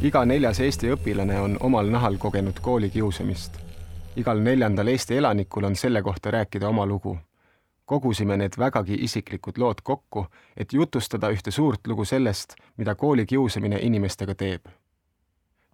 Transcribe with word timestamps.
iga 0.00 0.22
neljas 0.24 0.60
Eesti 0.64 0.88
õpilane 0.94 1.36
on 1.40 1.56
omal 1.60 1.90
nahal 1.92 2.16
kogenud 2.18 2.60
koolikiusamist. 2.64 3.58
igal 4.16 4.40
neljandal 4.40 4.88
Eesti 4.88 5.16
elanikul 5.16 5.64
on 5.64 5.76
selle 5.76 6.02
kohta 6.02 6.30
rääkida 6.30 6.68
oma 6.68 6.86
lugu. 6.86 7.18
kogusime 7.84 8.36
need 8.36 8.52
vägagi 8.58 8.94
isiklikud 8.94 9.58
lood 9.58 9.82
kokku, 9.82 10.26
et 10.56 10.72
jutustada 10.72 11.28
ühte 11.28 11.50
suurt 11.50 11.86
lugu 11.86 12.04
sellest, 12.04 12.54
mida 12.76 12.94
koolikiusamine 12.94 13.78
inimestega 13.82 14.34
teeb. 14.34 14.66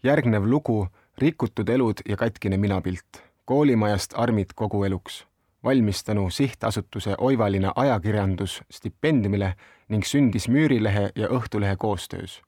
järgnev 0.02 0.44
lugu 0.44 0.88
Rikutud 1.18 1.68
elud 1.68 2.00
ja 2.08 2.16
katkine 2.16 2.56
minapilt 2.56 3.22
koolimajast 3.44 4.12
armid 4.16 4.52
kogu 4.54 4.84
eluks 4.84 5.26
valmis 5.64 6.04
tänu 6.04 6.30
sihtasutuse 6.30 7.14
Oivaline 7.18 7.70
ajakirjandus 7.76 8.62
stipendiumile 8.70 9.54
ning 9.88 10.04
sündis 10.04 10.48
Müürilehe 10.48 11.10
ja 11.16 11.28
Õhtulehe 11.28 11.76
koostöös. 11.76 12.42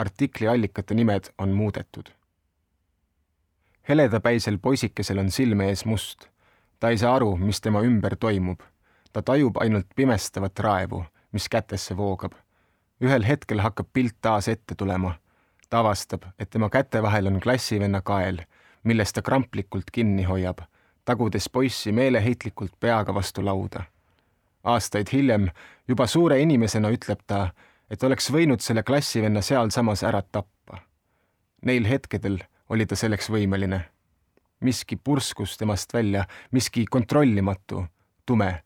Artikli 0.00 0.48
allikate 0.48 0.94
nimed 0.94 1.30
on 1.38 1.48
muudetud. 1.48 2.10
heledapäisel 3.88 4.58
poisikesel 4.58 5.18
on 5.18 5.30
silme 5.30 5.68
ees 5.68 5.84
must. 5.84 6.26
ta 6.80 6.88
ei 6.88 6.98
saa 6.98 7.14
aru, 7.14 7.36
mis 7.36 7.60
tema 7.60 7.80
ümber 7.80 8.16
toimub. 8.16 8.60
ta 9.12 9.22
tajub 9.22 9.56
ainult 9.56 9.86
pimestavat 9.96 10.58
raevu, 10.58 11.04
mis 11.32 11.48
kätesse 11.48 11.96
voogab. 11.96 12.32
ühel 13.04 13.26
hetkel 13.26 13.60
hakkab 13.60 13.86
pilt 13.92 14.16
taas 14.20 14.48
ette 14.48 14.74
tulema. 14.74 15.14
ta 15.70 15.78
avastab, 15.78 16.22
et 16.38 16.50
tema 16.50 16.70
käte 16.70 17.02
vahel 17.02 17.26
on 17.26 17.40
klassivenna 17.40 18.00
kael, 18.00 18.44
millest 18.84 19.14
ta 19.14 19.22
kramplikult 19.22 19.90
kinni 19.92 20.22
hoiab 20.22 20.60
tagudes 21.04 21.48
poissi 21.48 21.92
meeleheitlikult 21.92 22.72
peaga 22.80 23.14
vastu 23.14 23.44
lauda. 23.44 23.82
aastaid 24.64 25.08
hiljem, 25.12 25.48
juba 25.88 26.06
suure 26.06 26.36
inimesena 26.40 26.90
ütleb 26.92 27.22
ta, 27.26 27.48
et 27.90 28.02
oleks 28.02 28.30
võinud 28.30 28.62
selle 28.62 28.82
klassivenna 28.82 29.42
sealsamas 29.42 30.04
ära 30.06 30.22
tappa. 30.22 30.78
Neil 31.66 31.88
hetkedel 31.88 32.38
oli 32.70 32.86
ta 32.86 32.96
selleks 32.96 33.30
võimeline. 33.30 33.80
miski 34.60 34.96
purskus 34.96 35.56
temast 35.56 35.94
välja, 35.94 36.24
miski 36.50 36.84
kontrollimatu, 36.84 37.84
tume, 38.26 38.62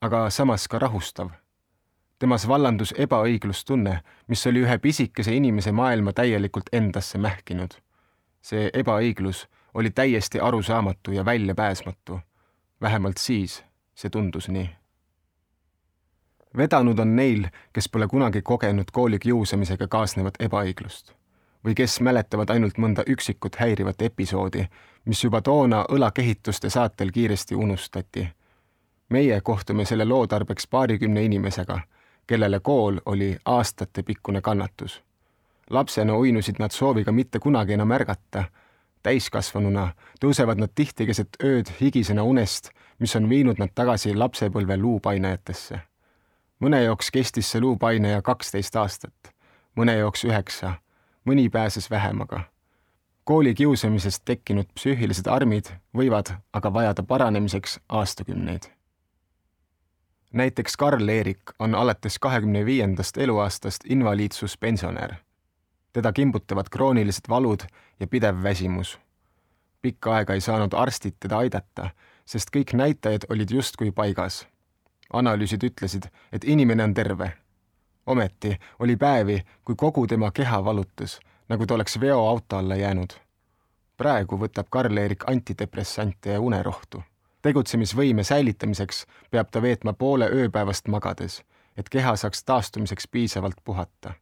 aga 0.00 0.30
samas 0.30 0.68
ka 0.68 0.78
rahustav. 0.78 1.30
temas 2.18 2.48
vallandus 2.48 2.94
ebaõiglustunne, 2.98 4.00
mis 4.28 4.46
oli 4.46 4.60
ühe 4.62 4.78
pisikese 4.78 5.34
inimese 5.34 5.72
maailma 5.72 6.12
täielikult 6.12 6.68
endasse 6.72 7.18
mähkinud. 7.18 7.74
see 8.42 8.70
ebaõiglus 8.74 9.48
oli 9.74 9.90
täiesti 9.90 10.40
arusaamatu 10.40 11.12
ja 11.12 11.24
väljapääsmatu. 11.24 12.20
vähemalt 12.80 13.16
siis 13.18 13.64
see 13.94 14.10
tundus 14.10 14.48
nii. 14.48 14.81
Vedanud 16.56 16.98
on 16.98 17.16
neil, 17.16 17.46
kes 17.72 17.88
pole 17.88 18.08
kunagi 18.08 18.42
kogenud 18.42 18.90
koolikiusamisega 18.92 19.88
kaasnevat 19.88 20.34
ebaõiglust 20.40 21.12
või 21.64 21.74
kes 21.78 22.00
mäletavad 22.00 22.50
ainult 22.50 22.78
mõnda 22.78 23.04
üksikut 23.06 23.56
häirivat 23.56 24.02
episoodi, 24.02 24.64
mis 25.04 25.24
juba 25.24 25.40
toona 25.42 25.84
õlakehituste 25.88 26.70
saatel 26.70 27.10
kiiresti 27.10 27.54
unustati. 27.54 28.28
meie 29.08 29.40
kohtume 29.40 29.84
selle 29.84 30.04
loo 30.04 30.26
tarbeks 30.26 30.66
paarikümne 30.66 31.22
inimesega, 31.24 31.80
kellele 32.26 32.60
kool 32.60 32.98
oli 33.06 33.36
aastatepikkune 33.44 34.40
kannatus. 34.40 35.02
lapsena 35.70 36.16
uinusid 36.16 36.54
nad 36.58 36.70
sooviga 36.70 37.12
mitte 37.12 37.38
kunagi 37.38 37.72
enam 37.72 37.90
ärgata 37.90 38.44
täiskasvanuna 39.02 39.92
tõusevad 40.20 40.60
nad 40.60 40.70
tihti 40.74 41.06
keset 41.06 41.36
ööd 41.44 41.70
higisena 41.80 42.22
unest, 42.22 42.70
mis 42.98 43.16
on 43.16 43.28
viinud 43.28 43.58
nad 43.58 43.70
tagasi 43.74 44.14
lapsepõlve 44.14 44.76
luupainajatesse. 44.76 45.80
Mõne 46.62 46.82
jaoks 46.82 47.10
kestis 47.10 47.50
see 47.50 47.60
luupaineja 47.60 48.22
kaksteist 48.22 48.76
aastat, 48.76 49.32
mõne 49.76 49.96
jaoks 49.98 50.24
üheksa, 50.24 50.74
mõni 51.28 51.48
pääses 51.50 51.90
vähemaga. 51.90 52.44
koolikiusamisest 53.24 54.22
tekkinud 54.24 54.66
psüühilised 54.74 55.26
armid 55.30 55.66
võivad 55.96 56.32
aga 56.52 56.72
vajada 56.72 57.02
paranemiseks 57.02 57.80
aastakümneid. 57.88 58.62
näiteks 60.32 60.76
Karl-Erik 60.76 61.42
on 61.58 61.74
alates 61.74 62.18
kahekümne 62.18 62.64
viiendast 62.64 63.18
eluaastast 63.18 63.84
invaliidsuspensionär 63.84 65.14
teda 65.92 66.12
kimbutavad 66.12 66.66
kroonilised 66.70 67.28
valud 67.28 67.60
ja 68.00 68.06
pidev 68.06 68.42
väsimus. 68.42 68.98
pikka 69.82 70.14
aega 70.14 70.34
ei 70.34 70.40
saanud 70.40 70.72
arstid 70.72 71.16
teda 71.20 71.38
aidata, 71.42 71.88
sest 72.24 72.52
kõik 72.56 72.70
näitajad 72.78 73.24
olid 73.30 73.50
justkui 73.50 73.90
paigas. 73.90 74.46
Analüüsid 75.12 75.62
ütlesid, 75.62 76.08
et 76.32 76.44
inimene 76.44 76.84
on 76.84 76.94
terve. 76.94 77.32
ometi 78.06 78.58
oli 78.78 78.96
päevi, 78.96 79.42
kui 79.64 79.74
kogu 79.76 80.06
tema 80.06 80.30
keha 80.30 80.64
valutas, 80.64 81.20
nagu 81.48 81.66
ta 81.66 81.74
oleks 81.74 82.00
veoauto 82.00 82.56
alla 82.56 82.76
jäänud. 82.76 83.12
praegu 83.96 84.38
võtab 84.38 84.66
Karl-Erik 84.70 85.24
antidepressante 85.30 86.30
ja 86.30 86.40
unerohtu. 86.40 87.02
tegutsemisvõime 87.42 88.22
säilitamiseks 88.24 89.06
peab 89.30 89.50
ta 89.50 89.62
veetma 89.62 89.92
poole 89.92 90.28
ööpäevast 90.30 90.88
magades, 90.88 91.42
et 91.76 91.88
keha 91.88 92.16
saaks 92.16 92.44
taastumiseks 92.44 93.08
piisavalt 93.08 93.56
puhata 93.64 94.14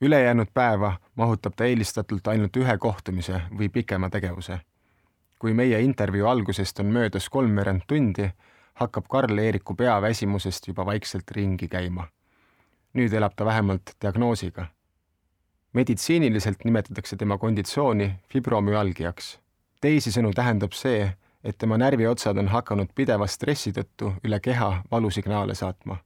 ülejäänud 0.00 0.46
päeva 0.54 0.96
mahutab 1.14 1.52
ta 1.56 1.64
eelistatult 1.64 2.26
ainult 2.28 2.56
ühe 2.56 2.78
kohtumise 2.78 3.40
või 3.58 3.68
pikema 3.68 4.10
tegevuse. 4.10 4.60
kui 5.38 5.54
meie 5.54 5.80
intervjuu 5.80 6.26
algusest 6.26 6.80
on 6.80 6.86
möödas 6.86 7.28
kolmveerand 7.28 7.82
tundi, 7.86 8.30
hakkab 8.80 9.04
Karl-Eeriku 9.08 9.74
pea 9.74 10.00
väsimusest 10.02 10.68
juba 10.68 10.86
vaikselt 10.86 11.30
ringi 11.30 11.68
käima. 11.68 12.08
nüüd 12.94 13.12
elab 13.12 13.34
ta 13.36 13.44
vähemalt 13.44 13.96
diagnoosiga. 14.02 14.66
meditsiiniliselt 15.72 16.64
nimetatakse 16.64 17.16
tema 17.16 17.38
konditsiooni 17.38 18.10
fibromüalgiaks. 18.32 19.38
teisisõnu 19.80 20.32
tähendab 20.34 20.72
see, 20.72 21.12
et 21.44 21.58
tema 21.58 21.78
närviotsad 21.78 22.38
on 22.38 22.48
hakanud 22.48 22.88
pideva 22.94 23.26
stressi 23.26 23.72
tõttu 23.72 24.12
üle 24.24 24.40
keha 24.40 24.82
valusignaale 24.90 25.54
saatma. 25.54 25.96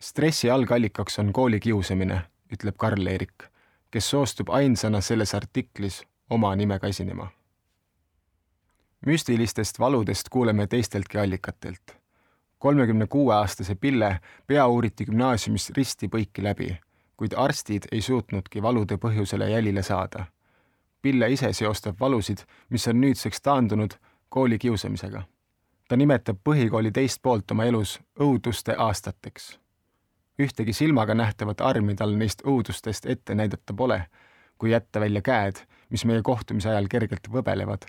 stressi 0.00 0.50
algallikaks 0.50 1.18
on 1.18 1.32
koolikiusamine 1.32 2.22
ütleb 2.52 2.76
Karl-Erik, 2.76 3.48
kes 3.90 4.10
soostub 4.10 4.50
ainsana 4.50 5.00
selles 5.00 5.34
artiklis 5.34 6.02
oma 6.30 6.54
nimega 6.56 6.88
esinema. 6.88 7.30
müstilistest 9.06 9.78
valudest 9.78 10.28
kuuleme 10.28 10.66
teisteltki 10.66 11.18
allikatelt. 11.18 12.01
Kolmekümne 12.62 13.06
kuue 13.10 13.34
aastase 13.34 13.74
Pille 13.74 14.20
pea 14.46 14.66
uuriti 14.70 15.04
gümnaasiumis 15.08 15.72
risti-põiki 15.76 16.44
läbi, 16.46 16.68
kuid 17.16 17.34
arstid 17.36 17.88
ei 17.92 18.00
suutnudki 18.00 18.62
valude 18.62 18.98
põhjusele 19.02 19.50
jälile 19.50 19.82
saada. 19.82 20.26
Pille 21.02 21.30
ise 21.34 21.50
seostab 21.52 21.98
valusid, 22.00 22.44
mis 22.70 22.86
on 22.88 23.00
nüüdseks 23.00 23.42
taandunud 23.42 23.98
koolikiusamisega. 24.28 25.22
ta 25.88 25.96
nimetab 25.96 26.38
põhikooli 26.48 26.92
teist 26.92 27.18
poolt 27.22 27.50
oma 27.50 27.64
elus 27.64 27.98
õuduste 28.20 28.78
aastateks 28.78 29.58
ühtegi 30.42 30.72
silmaga 30.72 31.14
nähtavat 31.14 31.60
armi 31.60 31.94
tal 31.94 32.14
neist 32.16 32.42
õudustest 32.46 33.06
ette 33.10 33.34
näidata 33.34 33.74
pole, 33.74 34.04
kui 34.58 34.70
jätta 34.70 35.00
välja 35.00 35.22
käed, 35.22 35.60
mis 35.90 36.04
meie 36.08 36.22
kohtumise 36.22 36.70
ajal 36.70 36.88
kergelt 36.88 37.28
võbelevad. 37.28 37.86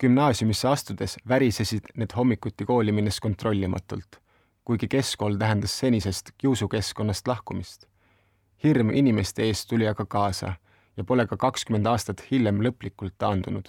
Gümnaasiumisse 0.00 0.68
astudes 0.68 1.16
värisesid 1.28 1.92
need 1.96 2.16
hommikuti 2.16 2.64
kooli 2.64 2.92
minnes 2.92 3.20
kontrollimatult, 3.20 4.20
kuigi 4.64 4.88
keskkool 4.88 5.36
tähendas 5.38 5.78
senisest 5.78 6.30
kiusukeskkonnast 6.38 7.28
lahkumist. 7.28 7.86
hirm 8.64 8.90
inimeste 8.90 9.42
ees 9.42 9.66
tuli 9.66 9.88
aga 9.88 10.06
kaasa 10.06 10.52
ja 10.96 11.04
pole 11.04 11.26
ka 11.26 11.36
kakskümmend 11.36 11.86
aastat 11.86 12.24
hiljem 12.30 12.60
lõplikult 12.60 13.14
taandunud. 13.18 13.68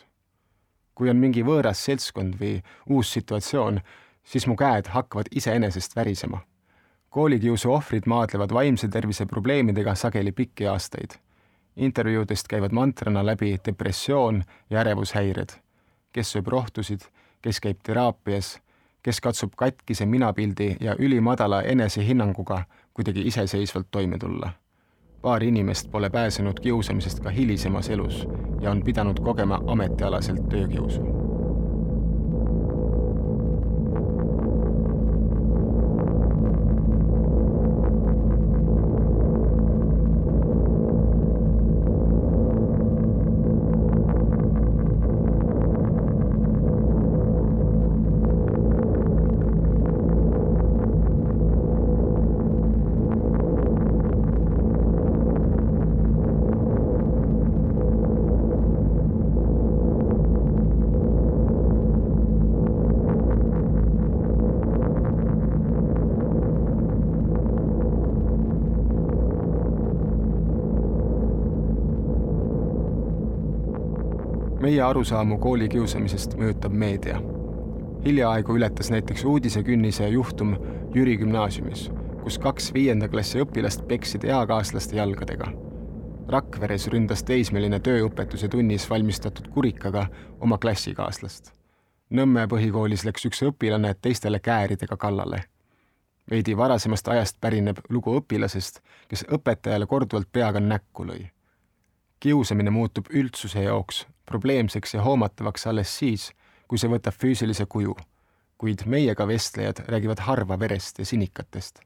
kui 0.96 1.10
on 1.10 1.18
mingi 1.18 1.44
võõras 1.44 1.84
seltskond 1.86 2.36
või 2.40 2.62
uus 2.90 3.14
situatsioon, 3.14 3.82
siis 4.24 4.48
mu 4.48 4.56
käed 4.56 4.88
hakkavad 4.88 5.28
iseenesest 5.32 5.96
värisema 5.96 6.42
koolikiusu 7.12 7.74
ohvrid 7.74 8.08
maadlevad 8.08 8.54
vaimse 8.54 8.88
tervise 8.88 9.26
probleemidega 9.26 9.96
sageli 9.96 10.32
pikki 10.32 10.68
aastaid. 10.68 11.12
intervjuudest 11.76 12.48
käivad 12.48 12.72
mantrana 12.72 13.26
läbi 13.26 13.58
depressioon 13.66 14.44
ja 14.70 14.80
ärevushäired. 14.80 15.61
Kes 16.14 16.32
sööb 16.32 16.48
rohtusid, 16.48 17.02
kes 17.42 17.60
käib 17.60 17.80
teraapias, 17.84 18.60
kes 19.04 19.22
katsub 19.22 19.54
katkise 19.58 20.06
minapildi 20.06 20.76
ja 20.82 20.96
ülimadala 21.00 21.62
enesehinnanguga 21.62 22.64
kuidagi 22.94 23.22
iseseisvalt 23.28 23.88
toime 23.92 24.18
tulla. 24.18 24.52
paar 25.22 25.44
inimest 25.44 25.92
pole 25.92 26.10
pääsenud 26.10 26.60
kiusamisest 26.60 27.20
ka 27.20 27.30
hilisemas 27.30 27.90
elus 27.90 28.28
ja 28.62 28.72
on 28.72 28.84
pidanud 28.84 29.20
kogema 29.20 29.62
ametialaselt 29.68 30.50
töökiusu 30.50 31.21
meie 74.82 74.90
arusaamu 74.90 75.38
koolikiusamisest 75.38 76.32
mõjutab 76.40 76.74
meedia. 76.74 77.20
hiljaaegu 78.06 78.56
ületas 78.58 78.90
näiteks 78.90 79.24
uudisekünnise 79.30 80.08
juhtum 80.10 80.56
Jüri 80.96 81.18
gümnaasiumis, 81.18 81.92
kus 82.24 82.40
kaks 82.42 82.74
viienda 82.74 83.08
klassi 83.08 83.44
õpilast 83.44 83.84
peksid 83.88 84.24
eakaaslaste 84.24 84.96
jalgadega. 84.98 85.52
Rakveres 86.28 86.88
ründas 86.88 87.22
teismeline 87.24 87.80
tööõpetuse 87.80 88.48
tunnis 88.48 88.90
valmistatud 88.90 89.52
kurikaga 89.54 90.08
oma 90.40 90.58
klassikaaslast. 90.58 91.52
Nõmme 92.10 92.48
põhikoolis 92.48 93.06
läks 93.06 93.26
üks 93.30 93.44
õpilane 93.46 93.94
teistele 94.02 94.40
kääridega 94.40 94.98
kallale 94.98 95.44
veidi 96.32 96.58
varasemast 96.58 97.08
ajast 97.08 97.38
pärineb 97.42 97.78
lugu 97.90 98.16
õpilasest, 98.18 98.82
kes 99.08 99.26
õpetajale 99.30 99.86
korduvalt 99.86 100.32
peaga 100.32 100.60
näkku 100.60 101.06
lõi. 101.06 101.28
kiusamine 102.20 102.70
muutub 102.70 103.06
üldsuse 103.14 103.64
jaoks 103.64 104.06
probleemseks 104.32 104.96
ja 104.96 105.04
hoomatavaks 105.06 105.68
alles 105.68 105.92
siis, 106.00 106.32
kui 106.68 106.80
see 106.80 106.90
võtab 106.92 107.18
füüsilise 107.18 107.68
kuju. 107.70 107.96
kuid 108.62 108.84
meiega 108.86 109.26
vestlejad 109.28 109.80
räägivad 109.90 110.20
harva 110.22 110.60
verest 110.60 111.00
ja 111.00 111.06
sinikatest. 111.06 111.80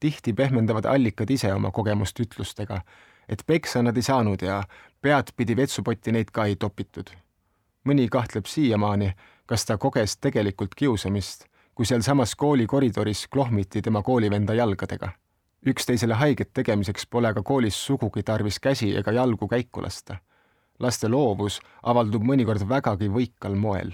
tihti 0.00 0.32
pehmendavad 0.32 0.84
allikad 0.84 1.30
ise 1.30 1.52
oma 1.54 1.70
kogemust 1.70 2.20
ütlustega, 2.20 2.80
et 3.28 3.42
peksa 3.46 3.82
nad 3.82 3.96
ei 3.96 4.02
saanud 4.02 4.42
ja 4.42 4.62
peadpidi 5.00 5.56
vetsupotti 5.56 6.12
neid 6.12 6.30
ka 6.32 6.44
ei 6.44 6.56
topitud. 6.56 7.10
mõni 7.84 8.08
kahtleb 8.08 8.46
siiamaani, 8.46 9.12
kas 9.46 9.64
ta 9.64 9.78
koges 9.78 10.16
tegelikult 10.16 10.74
kiusamist 10.74 11.50
kui 11.80 11.86
sealsamas 11.86 12.34
kooli 12.36 12.66
koridoris 12.66 13.28
klohmiti 13.32 13.82
tema 13.82 14.02
koolivenda 14.02 14.54
jalgadega. 14.54 15.08
üksteisele 15.66 16.14
haiget 16.14 16.50
tegemiseks 16.52 17.06
pole 17.06 17.34
ka 17.34 17.42
koolis 17.42 17.78
sugugi 17.86 18.22
tarvis 18.22 18.58
käsi 18.60 18.96
ega 18.96 19.12
jalgu 19.12 19.48
käiku 19.48 19.82
lasta. 19.82 20.16
Laste 20.80 21.08
loovus 21.08 21.60
avaldub 21.82 22.22
mõnikord 22.22 22.68
vägagi 22.68 23.08
võikal 23.08 23.54
moel. 23.56 23.92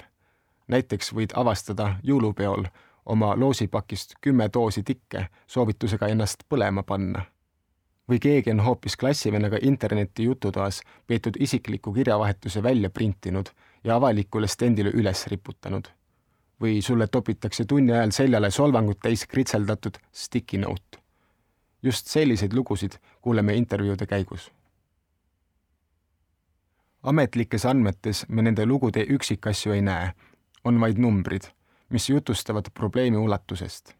näiteks 0.68 1.12
võid 1.12 1.32
avastada 1.34 1.96
jõulupeol 2.02 2.66
oma 3.06 3.34
loosipakist 3.36 4.14
kümme 4.20 4.48
doosi 4.54 4.82
tikke 4.82 5.28
soovitusega 5.46 6.08
ennast 6.08 6.44
põlema 6.48 6.82
panna. 6.82 7.22
või 8.08 8.18
keegi 8.18 8.50
on 8.50 8.60
hoopis 8.60 8.96
klassivennaga 8.96 9.58
interneti 9.62 10.24
jututoas 10.24 10.80
peetud 11.06 11.36
isikliku 11.40 11.92
kirjavahetuse 11.92 12.62
välja 12.62 12.90
printinud 12.90 13.46
ja 13.84 13.96
avalikule 13.96 14.46
stendile 14.46 14.90
üles 14.90 15.26
riputanud 15.26 15.88
või 16.60 16.82
sulle 16.82 17.06
topitakse 17.06 17.64
tunni 17.64 17.92
ajal 17.92 18.10
seljale 18.10 18.50
solvangut 18.50 19.00
täis 19.02 19.26
kritseldatud 19.26 19.98
sticky 20.12 20.58
note. 20.58 20.98
just 21.82 22.06
selliseid 22.06 22.52
lugusid 22.52 22.92
kuuleme 23.20 23.54
intervjuude 23.54 24.06
käigus. 24.06 24.50
Ametlikes 27.06 27.64
andmetes 27.66 28.24
me 28.28 28.42
nende 28.42 28.66
lugude 28.66 29.06
üksikasju 29.14 29.72
ei 29.72 29.82
näe, 29.82 30.10
on 30.64 30.80
vaid 30.80 30.98
numbrid, 30.98 31.48
mis 31.88 32.10
jutustavad 32.10 32.70
probleemi 32.74 33.16
ulatusest. 33.16 33.94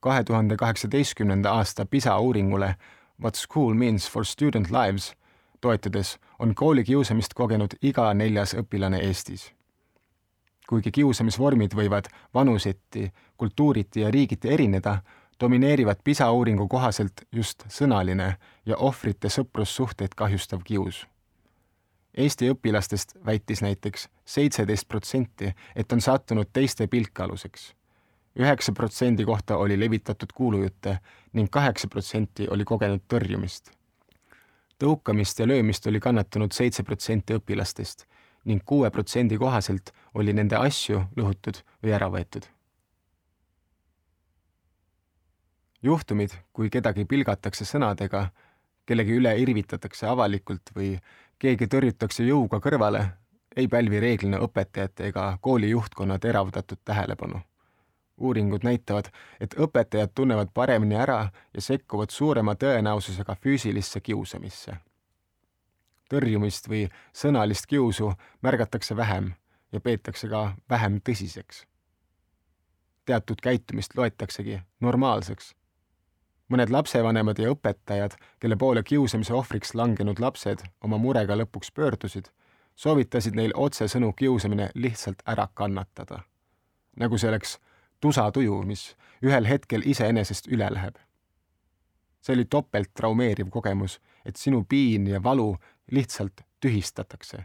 kahe 0.00 0.24
tuhande 0.24 0.56
kaheksateistkümnenda 0.56 1.52
aasta 1.52 1.86
PISA 1.86 2.18
uuringule 2.18 2.74
What 3.22 3.34
school 3.34 3.74
means 3.74 4.10
for 4.10 4.24
student 4.24 4.70
lives 4.70 5.14
toetudes 5.60 6.18
on 6.38 6.54
koolikiusamist 6.54 7.34
kogenud 7.34 7.78
iga 7.82 8.14
neljas 8.14 8.54
õpilane 8.54 9.00
Eestis 9.00 9.56
kuigi 10.68 10.90
kiusamisvormid 10.90 11.74
võivad 11.74 12.10
vanuseti, 12.34 13.10
kultuuriti 13.36 14.00
ja 14.00 14.10
riigiti 14.10 14.50
erineda, 14.52 14.98
domineerivad 15.40 16.02
PISA 16.04 16.30
uuringu 16.32 16.68
kohaselt 16.68 17.26
just 17.32 17.66
sõnaline 17.68 18.34
ja 18.66 18.76
ohvrite 18.76 19.28
sõprussuhteid 19.28 20.16
kahjustav 20.16 20.64
kius. 20.64 21.06
Eesti 22.16 22.48
õpilastest 22.48 23.18
väitis 23.26 23.60
näiteks 23.62 24.08
seitseteist 24.24 24.88
protsenti, 24.88 25.50
et 25.76 25.92
on 25.92 26.00
sattunud 26.00 26.48
teiste 26.52 26.86
pilkaluseks. 26.86 27.74
üheksa 28.38 28.72
protsendi 28.72 29.24
kohta 29.24 29.56
oli 29.56 29.80
levitatud 29.80 30.32
kuulujutte 30.34 30.98
ning 31.32 31.50
kaheksa 31.50 31.88
protsenti 31.88 32.48
oli 32.48 32.64
kogenud 32.64 33.00
tõrjumist. 33.08 33.70
tõukamist 34.78 35.38
ja 35.38 35.46
löömist 35.46 35.86
oli 35.86 36.00
kannatanud 36.00 36.52
seitse 36.52 36.82
protsenti 36.82 37.34
õpilastest 37.34 38.06
ning 38.44 38.62
kuue 38.64 38.90
protsendi 38.90 39.38
kohaselt 39.38 39.92
oli 40.14 40.32
nende 40.32 40.56
asju 40.56 41.02
lõhutud 41.16 41.62
või 41.82 41.92
ära 41.92 42.08
võetud. 42.08 42.46
juhtumid, 45.82 46.30
kui 46.52 46.70
kedagi 46.70 47.04
pilgatakse 47.04 47.64
sõnadega, 47.64 48.30
kellegi 48.86 49.12
üle 49.20 49.36
irvitatakse 49.38 50.06
avalikult 50.06 50.72
või 50.74 50.96
keegi 51.38 51.66
tõrjutakse 51.66 52.24
jõuga 52.24 52.60
kõrvale, 52.60 53.04
ei 53.56 53.68
pälvi 53.68 54.00
reeglina 54.00 54.40
õpetajate 54.44 55.10
ega 55.10 55.38
kooli 55.40 55.70
juhtkonna 55.70 56.18
teravdatud 56.18 56.78
tähelepanu. 56.84 57.40
uuringud 58.16 58.64
näitavad, 58.64 59.10
et 59.40 59.54
õpetajad 59.54 60.14
tunnevad 60.14 60.48
paremini 60.54 60.96
ära 60.96 61.30
ja 61.54 61.60
sekkuvad 61.60 62.10
suurema 62.10 62.54
tõenäosusega 62.54 63.36
füüsilisse 63.42 64.00
kiusamisse 64.00 64.76
tõrjumist 66.10 66.68
või 66.70 66.86
sõnalist 67.14 67.66
kiusu 67.66 68.12
märgatakse 68.42 68.96
vähem 68.96 69.32
ja 69.72 69.80
peetakse 69.80 70.28
ka 70.28 70.56
vähem 70.70 71.00
tõsiseks. 71.00 71.66
teatud 73.06 73.40
käitumist 73.42 73.96
loetaksegi 73.96 74.60
normaalseks. 74.80 75.55
Mõned 76.48 76.70
lapsevanemad 76.70 77.38
ja 77.38 77.50
õpetajad, 77.54 78.16
kelle 78.40 78.56
poole 78.56 78.82
kiusamise 78.82 79.34
ohvriks 79.34 79.74
langenud 79.74 80.20
lapsed 80.20 80.62
oma 80.84 80.98
murega 80.98 81.36
lõpuks 81.36 81.72
pöördusid, 81.74 82.30
soovitasid 82.74 83.34
neil 83.34 83.52
otsesõnu 83.54 84.12
kiusamine 84.12 84.70
lihtsalt 84.74 85.22
ära 85.26 85.48
kannatada. 85.54 86.22
nagu 86.96 87.18
see 87.18 87.28
oleks 87.28 87.58
tusatuju, 88.00 88.62
mis 88.62 88.96
ühel 89.22 89.44
hetkel 89.44 89.82
iseenesest 89.84 90.46
üle 90.48 90.70
läheb 90.72 90.96
see 92.26 92.34
oli 92.34 92.44
topelt 92.44 92.90
traumeeriv 92.94 93.50
kogemus, 93.50 94.00
et 94.24 94.36
sinu 94.36 94.64
piin 94.68 95.06
ja 95.06 95.22
valu 95.22 95.56
lihtsalt 95.90 96.40
tühistatakse, 96.60 97.44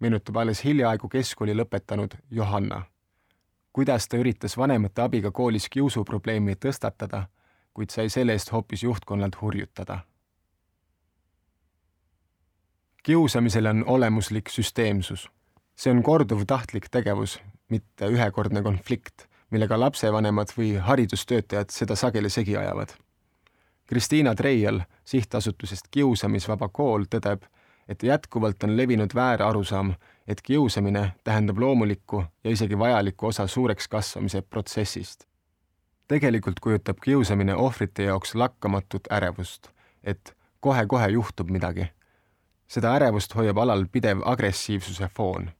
meenutab 0.00 0.36
alles 0.36 0.64
hiljaaegu 0.64 1.08
keskkooli 1.08 1.54
lõpetanud 1.54 2.16
Johanna. 2.30 2.82
kuidas 3.72 4.08
ta 4.08 4.16
üritas 4.16 4.56
vanemate 4.56 5.02
abiga 5.02 5.30
koolis 5.30 5.68
kiusuprobleemi 5.68 6.54
tõstatada, 6.54 7.24
kuid 7.74 7.90
sai 7.90 8.08
selle 8.08 8.32
eest 8.32 8.52
hoopis 8.52 8.82
juhtkonnalt 8.82 9.40
hurjutada. 9.40 9.98
kiusamisel 13.02 13.66
on 13.66 13.84
olemuslik 13.86 14.48
süsteemsus. 14.48 15.28
see 15.76 15.90
on 15.92 16.02
korduv 16.02 16.44
tahtlik 16.46 16.88
tegevus, 16.90 17.40
mitte 17.68 18.06
ühekordne 18.06 18.62
konflikt, 18.62 19.26
millega 19.50 19.80
lapsevanemad 19.80 20.48
või 20.58 20.76
haridustöötajad 20.80 21.70
seda 21.70 21.96
sageli 21.96 22.30
segi 22.30 22.56
ajavad 22.56 22.94
Kristiina 23.86 24.34
Treial 24.34 24.80
sihtasutusest 25.04 25.90
Kiusamisvaba 25.90 26.68
Kool 26.72 27.04
tõdeb, 27.10 27.42
et 27.88 28.02
jätkuvalt 28.02 28.64
on 28.64 28.76
levinud 28.76 29.12
väär 29.14 29.42
arusaam, 29.44 29.92
et 30.26 30.40
kiusamine 30.40 31.12
tähendab 31.24 31.58
loomulikku 31.60 32.24
ja 32.44 32.50
isegi 32.50 32.78
vajalikku 32.78 33.26
osa 33.26 33.46
suureks 33.46 33.88
kasvamise 33.88 34.42
protsessist. 34.42 35.26
Tegelikult 36.08 36.60
kujutab 36.60 36.98
kiusamine 37.04 37.54
ohvrite 37.54 38.02
jaoks 38.02 38.34
lakkamatut 38.34 39.10
ärevust, 39.12 39.68
et 40.04 40.36
kohe-kohe 40.60 41.08
juhtub 41.08 41.50
midagi. 41.50 41.86
seda 42.68 42.94
ärevust 42.96 43.34
hoiab 43.34 43.58
alal 43.58 43.86
pidev 43.92 44.20
agressiivsuse 44.24 45.08
foon. 45.16 45.50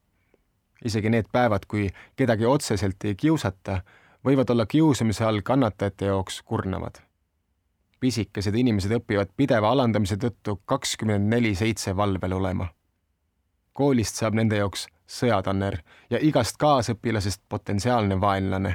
isegi 0.85 1.11
need 1.11 1.27
päevad, 1.33 1.67
kui 1.69 1.89
kedagi 2.17 2.47
otseselt 2.47 3.05
ei 3.05 3.15
kiusata, 3.15 3.81
võivad 4.25 4.51
olla 4.51 4.67
kiusamise 4.67 5.25
all 5.25 5.41
kannatajate 5.41 6.05
jaoks 6.05 6.43
kurnavad 6.43 7.05
pisikesed 8.05 8.57
inimesed 8.61 8.93
õpivad 8.99 9.31
pideva 9.37 9.71
alandamise 9.73 10.19
tõttu 10.21 10.59
kakskümmend 10.69 11.31
neli 11.33 11.55
seitse 11.57 11.95
valvel 11.97 12.37
olema. 12.37 12.67
koolist 13.73 14.21
saab 14.21 14.37
nende 14.39 14.59
jaoks 14.61 14.85
sõjatanner 15.11 15.79
ja 16.13 16.19
igast 16.29 16.59
kaasõpilasest 16.61 17.41
potentsiaalne 17.49 18.21
vaenlane. 18.21 18.75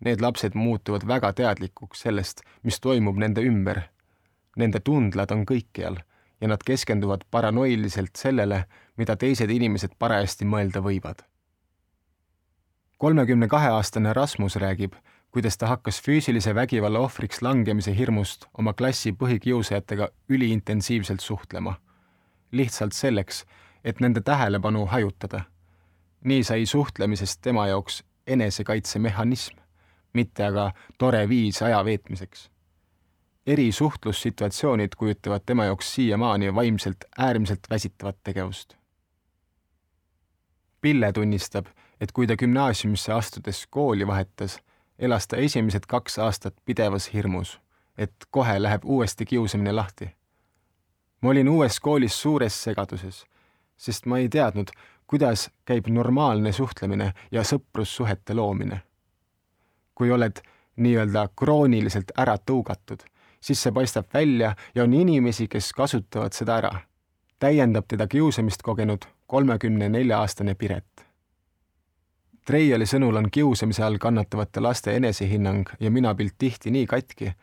Need 0.00 0.20
lapsed 0.22 0.54
muutuvad 0.54 1.06
väga 1.06 1.32
teadlikuks 1.32 2.00
sellest, 2.06 2.40
mis 2.62 2.80
toimub 2.80 3.16
nende 3.18 3.42
ümber. 3.42 3.80
Nende 4.56 4.80
tundlad 4.80 5.32
on 5.34 5.42
kõikjal 5.46 5.98
ja 6.40 6.48
nad 6.48 6.62
keskenduvad 6.66 7.24
paranoiliselt 7.30 8.16
sellele, 8.16 8.64
mida 8.96 9.16
teised 9.16 9.50
inimesed 9.50 9.98
parajasti 9.98 10.44
mõelda 10.44 10.82
võivad. 10.82 11.24
kolmekümne 12.98 13.48
kahe 13.48 13.68
aastane 13.68 14.12
Rasmus 14.12 14.56
räägib, 14.56 14.94
kuidas 15.30 15.58
ta 15.58 15.66
hakkas 15.66 16.00
füüsilise 16.02 16.54
vägivalla 16.54 16.98
ohvriks 16.98 17.42
langemise 17.42 17.94
hirmust 17.96 18.46
oma 18.58 18.72
klassi 18.72 19.12
põhikiusajatega 19.12 20.08
üliintensiivselt 20.28 21.20
suhtlema. 21.20 21.74
lihtsalt 22.52 22.92
selleks, 22.92 23.44
et 23.84 24.00
nende 24.00 24.20
tähelepanu 24.20 24.86
hajutada. 24.86 25.40
nii 26.24 26.44
sai 26.44 26.66
suhtlemisest 26.66 27.40
tema 27.42 27.66
jaoks 27.66 28.04
enesekaitsemehhanism, 28.26 29.56
mitte 30.12 30.44
aga 30.44 30.72
tore 30.98 31.28
viis 31.28 31.62
aja 31.62 31.84
veetmiseks. 31.84 32.50
eri 33.46 33.72
suhtlussituatsioonid 33.72 34.96
kujutavad 34.96 35.40
tema 35.46 35.64
jaoks 35.64 35.94
siiamaani 35.94 36.54
vaimselt 36.54 37.04
äärmiselt 37.18 37.70
väsitavat 37.70 38.16
tegevust 38.24 38.78
Pille 40.80 41.12
tunnistab, 41.12 41.66
et 42.00 42.12
kui 42.12 42.26
ta 42.26 42.36
gümnaasiumisse 42.36 43.12
astudes 43.12 43.66
kooli 43.70 44.06
vahetas, 44.06 44.60
elas 44.98 45.26
ta 45.26 45.36
esimesed 45.36 45.88
kaks 45.88 46.18
aastat 46.22 46.54
pidevas 46.64 47.08
hirmus, 47.12 47.58
et 47.98 48.14
kohe 48.30 48.62
läheb 48.62 48.84
uuesti 48.84 49.26
kiusamine 49.26 49.72
lahti. 49.72 50.10
ma 51.22 51.30
olin 51.30 51.48
uues 51.48 51.80
koolis 51.80 52.20
suures 52.22 52.62
segaduses, 52.64 53.24
sest 53.76 54.06
ma 54.06 54.18
ei 54.18 54.28
teadnud, 54.28 54.70
kuidas 55.06 55.50
käib 55.64 55.86
normaalne 55.90 56.52
suhtlemine 56.52 57.12
ja 57.30 57.42
sõprussuhete 57.42 58.34
loomine. 58.34 58.82
Kui 59.98 60.12
oled 60.14 60.38
nii-öelda 60.78 61.24
krooniliselt 61.34 62.14
ära 62.14 62.36
tõugatud, 62.38 63.02
siis 63.40 63.62
see 63.62 63.74
paistab 63.74 64.06
välja 64.14 64.54
ja 64.74 64.86
on 64.86 64.94
inimesi, 64.94 65.48
kes 65.50 65.72
kasutavad 65.74 66.32
seda 66.32 66.60
ära. 66.62 66.72
täiendab 67.38 67.84
teda 67.88 68.06
kiusamist 68.06 68.62
kogenud 68.62 69.04
kolmekümne 69.26 69.88
nelja 69.88 70.18
aastane 70.18 70.54
Piret 70.54 71.08
Treiali 72.48 72.86
sõnul 72.88 73.18
on 73.20 73.26
kiusamise 73.28 73.82
all 73.84 73.98
kannatavate 74.00 74.62
laste 74.64 74.94
enesehinnang 74.96 75.68
ja 75.84 75.90
minapilt 75.92 76.38
tihti 76.40 76.70
nii 76.72 76.86
katki, 76.88 77.34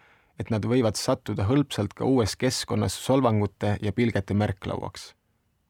et 0.41 0.50
nad 0.50 0.63
võivad 0.65 0.97
sattuda 0.97 1.45
hõlpsalt 1.45 1.93
ka 1.93 2.07
uues 2.09 2.33
keskkonnas 2.41 2.95
solvangute 3.05 3.75
ja 3.85 3.93
pilgete 3.93 4.33
märklauaks. 4.33 5.13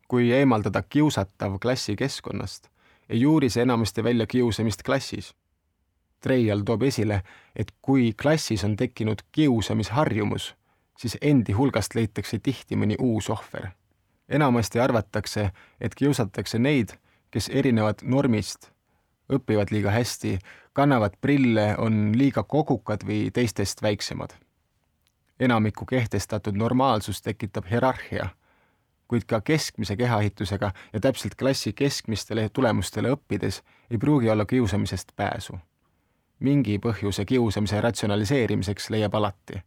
kui 0.07 0.31
eemaldada 0.31 0.81
kiusatav 0.81 1.57
klassi 1.59 1.95
keskkonnast, 1.99 2.69
ei 3.09 3.21
juuri 3.21 3.49
see 3.49 3.65
enamasti 3.67 4.03
välja 4.03 4.25
kiusamist 4.25 4.83
klassis. 4.83 5.33
Treial 6.21 6.61
toob 6.65 6.83
esile, 6.83 7.21
et 7.55 7.71
kui 7.81 8.13
klassis 8.21 8.63
on 8.63 8.75
tekkinud 8.75 9.21
kiusamisharjumus, 9.31 10.55
siis 10.97 11.17
endi 11.21 11.53
hulgast 11.53 11.95
leitakse 11.95 12.39
tihti 12.39 12.75
mõni 12.75 12.95
uus 12.99 13.29
ohver. 13.29 13.67
enamasti 14.29 14.79
arvatakse, 14.79 15.51
et 15.81 15.95
kiusatakse 15.95 16.59
neid, 16.59 16.89
kes 17.31 17.49
erinevad 17.49 18.01
normist 18.01 18.71
õpivad 19.33 19.71
liiga 19.71 19.91
hästi, 19.91 20.39
kannavad 20.73 21.17
prille, 21.21 21.75
on 21.77 22.13
liiga 22.17 22.43
kogukad 22.43 23.05
või 23.05 23.31
teistest 23.33 23.81
väiksemad. 23.81 24.33
enamiku 25.39 25.85
kehtestatud 25.85 26.55
normaalsus 26.55 27.21
tekitab 27.21 27.65
hierarhia, 27.69 28.29
kuid 29.07 29.25
ka 29.27 29.41
keskmise 29.41 29.97
kehaehitusega 29.97 30.71
ja 30.93 30.99
täpselt 30.99 31.35
klassi 31.35 31.73
keskmistele 31.73 32.49
tulemustele 32.49 33.11
õppides 33.11 33.61
ei 33.89 33.97
pruugi 33.97 34.29
olla 34.29 34.45
kiusamisest 34.45 35.11
pääsu. 35.15 35.59
Mingi 36.39 36.79
põhjuse 36.79 37.25
kiusamise 37.25 37.81
ratsionaliseerimiseks 37.81 38.89
leiab 38.89 39.15
alati, 39.15 39.61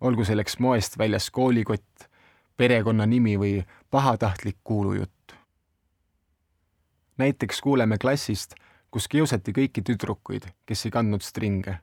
olgu 0.00 0.24
selleks 0.24 0.58
moest 0.58 0.98
väljas 0.98 1.30
koolikott, 1.30 2.08
perekonnanimi 2.56 3.36
või 3.38 3.64
pahatahtlik 3.90 4.56
kuulujutt. 4.64 5.12
näiteks 7.18 7.60
kuuleme 7.60 7.98
klassist 7.98 8.54
kus 8.96 9.10
kiusati 9.12 9.52
kõiki 9.52 9.82
tüdrukuid, 9.84 10.46
kes 10.64 10.86
ei 10.86 10.92
kandnud 10.94 11.20
stringe. 11.20 11.74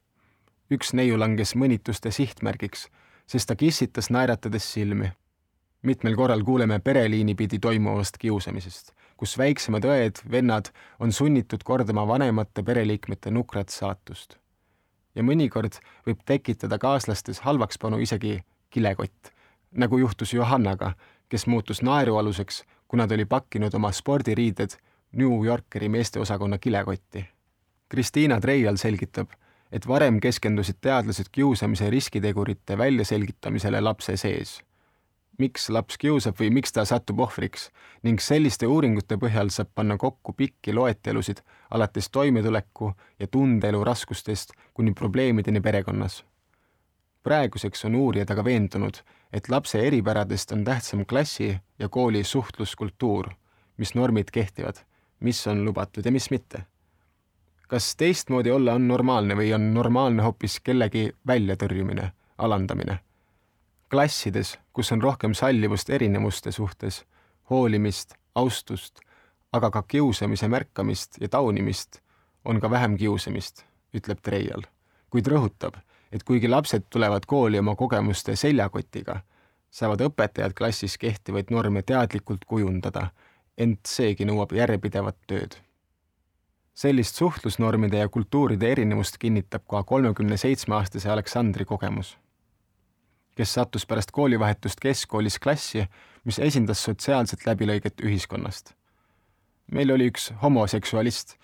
üks 0.74 0.96
neiu 0.98 1.20
langes 1.20 1.52
mõnituste 1.54 2.10
sihtmärgiks, 2.12 2.88
sest 3.30 3.48
ta 3.48 3.56
kissitas 3.56 4.10
naeratades 4.10 4.66
silmi. 4.74 5.12
mitmel 5.82 6.16
korral 6.16 6.44
kuuleme 6.44 6.80
pereliini 6.80 7.36
pidi 7.36 7.60
toimuvast 7.60 8.18
kiusamisest, 8.18 8.94
kus 9.24 9.38
väiksemad 9.40 9.86
õed-vennad 9.88 10.74
on 11.00 11.14
sunnitud 11.16 11.62
kordama 11.64 12.04
vanemate 12.08 12.64
pereliikmete 12.68 13.32
nukrat 13.32 13.72
saatust. 13.72 14.36
ja 15.16 15.24
mõnikord 15.24 15.78
võib 16.08 16.24
tekitada 16.26 16.80
kaaslastes 16.82 17.40
halvakspanu 17.46 18.00
isegi 18.02 18.40
kilekott, 18.74 19.30
nagu 19.72 19.98
juhtus 20.02 20.34
Johannaga, 20.34 20.96
kes 21.30 21.46
muutus 21.48 21.84
naerualuseks, 21.86 22.64
kuna 22.88 23.08
ta 23.08 23.14
oli 23.14 23.26
pakkinud 23.26 23.74
oma 23.78 23.92
spordiriided 23.92 24.76
New 25.12 25.46
Yorkeri 25.46 25.90
meesteosakonna 25.90 26.58
kilekotti. 26.58 27.24
Kristiina 27.90 28.42
Treial 28.42 28.82
selgitab, 28.82 29.30
et 29.72 29.88
varem 29.88 30.20
keskendusid 30.20 30.82
teadlased 30.82 31.32
kiusamise 31.32 31.90
riskitegurite 31.90 32.78
väljaselgitamisele 32.78 33.82
lapse 33.82 34.18
sees. 34.18 34.60
Miks 35.38 35.70
laps 35.70 35.98
kiusab 35.98 36.38
või 36.40 36.50
miks 36.54 36.72
ta 36.72 36.86
satub 36.86 37.20
ohvriks 37.26 37.70
ning 38.04 38.22
selliste 38.22 38.68
uuringute 38.68 39.18
põhjal 39.18 39.50
saab 39.50 39.72
panna 39.76 39.98
kokku 39.98 40.34
pikki 40.34 40.74
loetelusid 40.74 41.42
alates 41.72 42.10
toimetuleku 42.10 42.94
ja 43.20 43.28
tundeelu 43.28 43.84
raskustest 43.84 44.54
kuni 44.74 44.94
probleemideni 44.94 45.62
perekonnas. 45.62 46.24
praeguseks 47.24 47.86
on 47.86 47.96
uurijad 47.96 48.32
aga 48.32 48.44
veendunud, 48.44 48.98
et 49.34 49.50
lapse 49.50 49.80
eripäradest 49.80 50.52
on 50.52 50.64
tähtsam 50.64 51.06
klassi 51.06 51.58
ja 51.80 51.90
kooli 51.90 52.24
suhtluskultuur, 52.24 53.30
mis 53.78 53.96
normid 53.96 54.32
kehtivad 54.32 54.84
mis 55.24 55.48
on 55.48 55.66
lubatud 55.66 56.06
ja 56.06 56.12
mis 56.12 56.30
mitte. 56.32 56.64
kas 57.68 57.96
teistmoodi 57.96 58.52
olla 58.52 58.74
on 58.74 58.88
normaalne 58.88 59.36
või 59.36 59.54
on 59.56 59.74
normaalne 59.74 60.22
hoopis 60.22 60.60
kellegi 60.60 61.08
väljatõrjumine, 61.28 62.12
alandamine? 62.38 63.00
Klassides, 63.94 64.56
kus 64.74 64.90
on 64.92 65.02
rohkem 65.02 65.36
sallivust 65.38 65.90
erinevuste 65.94 66.52
suhtes, 66.52 67.04
hoolimist, 67.50 68.16
austust, 68.36 69.04
aga 69.54 69.70
ka 69.70 69.84
kiusamise 69.88 70.48
märkamist 70.50 71.20
ja 71.22 71.30
taunimist, 71.30 72.00
on 72.46 72.62
ka 72.62 72.72
vähem 72.74 72.98
kiusamist, 72.98 73.62
ütleb 73.94 74.24
Treial, 74.26 74.66
kuid 75.14 75.30
rõhutab, 75.30 75.78
et 76.12 76.26
kuigi 76.26 76.50
lapsed 76.50 76.88
tulevad 76.90 77.28
kooli 77.30 77.62
oma 77.62 77.76
kogemuste 77.78 78.34
seljakotiga, 78.36 79.20
saavad 79.70 80.02
õpetajad 80.08 80.58
klassis 80.58 80.98
kehtivaid 80.98 81.54
norme 81.54 81.86
teadlikult 81.86 82.50
kujundada 82.50 83.12
ent 83.58 83.86
seegi 83.86 84.26
nõuab 84.26 84.58
järjepidevat 84.58 85.22
tööd. 85.28 85.60
sellist 86.74 87.16
suhtlusnormide 87.16 88.00
ja 88.02 88.10
kultuuride 88.10 88.72
erinevust 88.72 89.22
kinnitab 89.22 89.62
ka 89.70 89.84
kolmekümne 89.84 90.38
seitsme 90.38 90.76
aastase 90.76 91.10
Aleksandri 91.10 91.66
kogemus, 91.66 92.18
kes 93.36 93.54
sattus 93.54 93.86
pärast 93.86 94.12
koolivahetust 94.12 94.80
keskkoolis 94.80 95.40
klassi, 95.40 95.86
mis 96.24 96.40
esindas 96.40 96.84
sotsiaalset 96.84 97.46
läbilõiget 97.46 98.04
ühiskonnast. 98.04 98.74
meil 99.72 99.92
oli 99.92 100.10
üks 100.12 100.34
homoseksualist, 100.42 101.38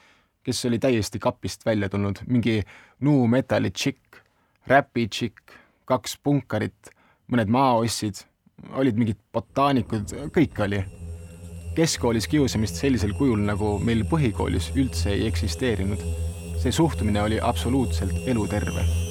kes 0.43 0.65
oli 0.65 0.79
täiesti 0.79 1.19
kapist 1.19 1.65
välja 1.65 1.89
tulnud, 1.89 2.19
mingi 2.27 2.61
nu 2.99 3.27
metalli 3.27 3.71
tšikk, 3.71 4.21
räpi 4.67 5.07
tšikk, 5.07 5.55
kaks 5.85 6.17
punkarit, 6.23 6.91
mõned 7.31 7.49
maoossid, 7.49 8.25
olid 8.75 8.99
mingid 8.99 9.17
botaanikud, 9.33 10.13
kõike 10.35 10.65
oli 10.67 10.83
keskkoolis 11.75 12.27
kiusamist 12.27 12.75
sellisel 12.75 13.13
kujul, 13.17 13.39
nagu 13.47 13.77
meil 13.79 14.03
põhikoolis 14.09 14.71
üldse 14.75 15.13
ei 15.15 15.27
eksisteerinud. 15.27 16.03
see 16.59 16.71
suhtumine 16.75 17.21
oli 17.21 17.39
absoluutselt 17.39 18.27
eluterve 18.27 19.08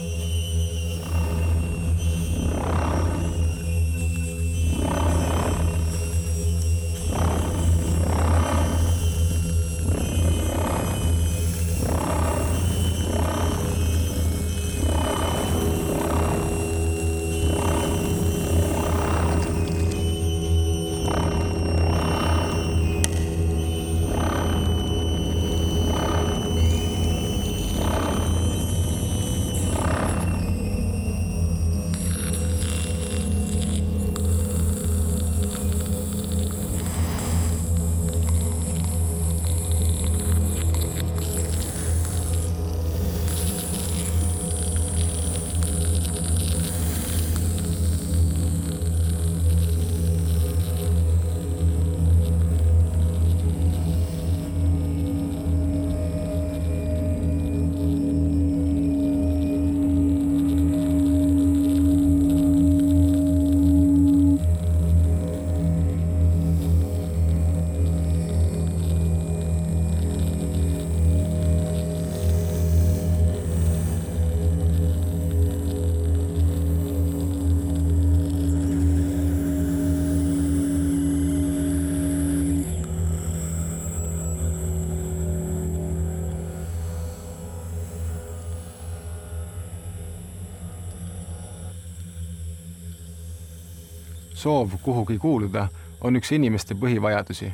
soov 94.38 94.70
kuhugi 94.82 95.18
kuuluda 95.18 95.68
on 96.00 96.16
üks 96.16 96.30
inimeste 96.32 96.74
põhivajadusi. 96.74 97.50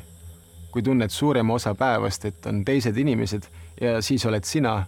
kui 0.71 0.83
tunned 0.83 1.09
suurema 1.09 1.53
osa 1.53 1.71
päevast, 1.75 2.25
et 2.25 2.45
on 2.45 2.65
teised 2.65 2.97
inimesed 2.97 3.43
ja 3.81 4.01
siis 4.01 4.25
oled 4.25 4.43
sina, 4.43 4.83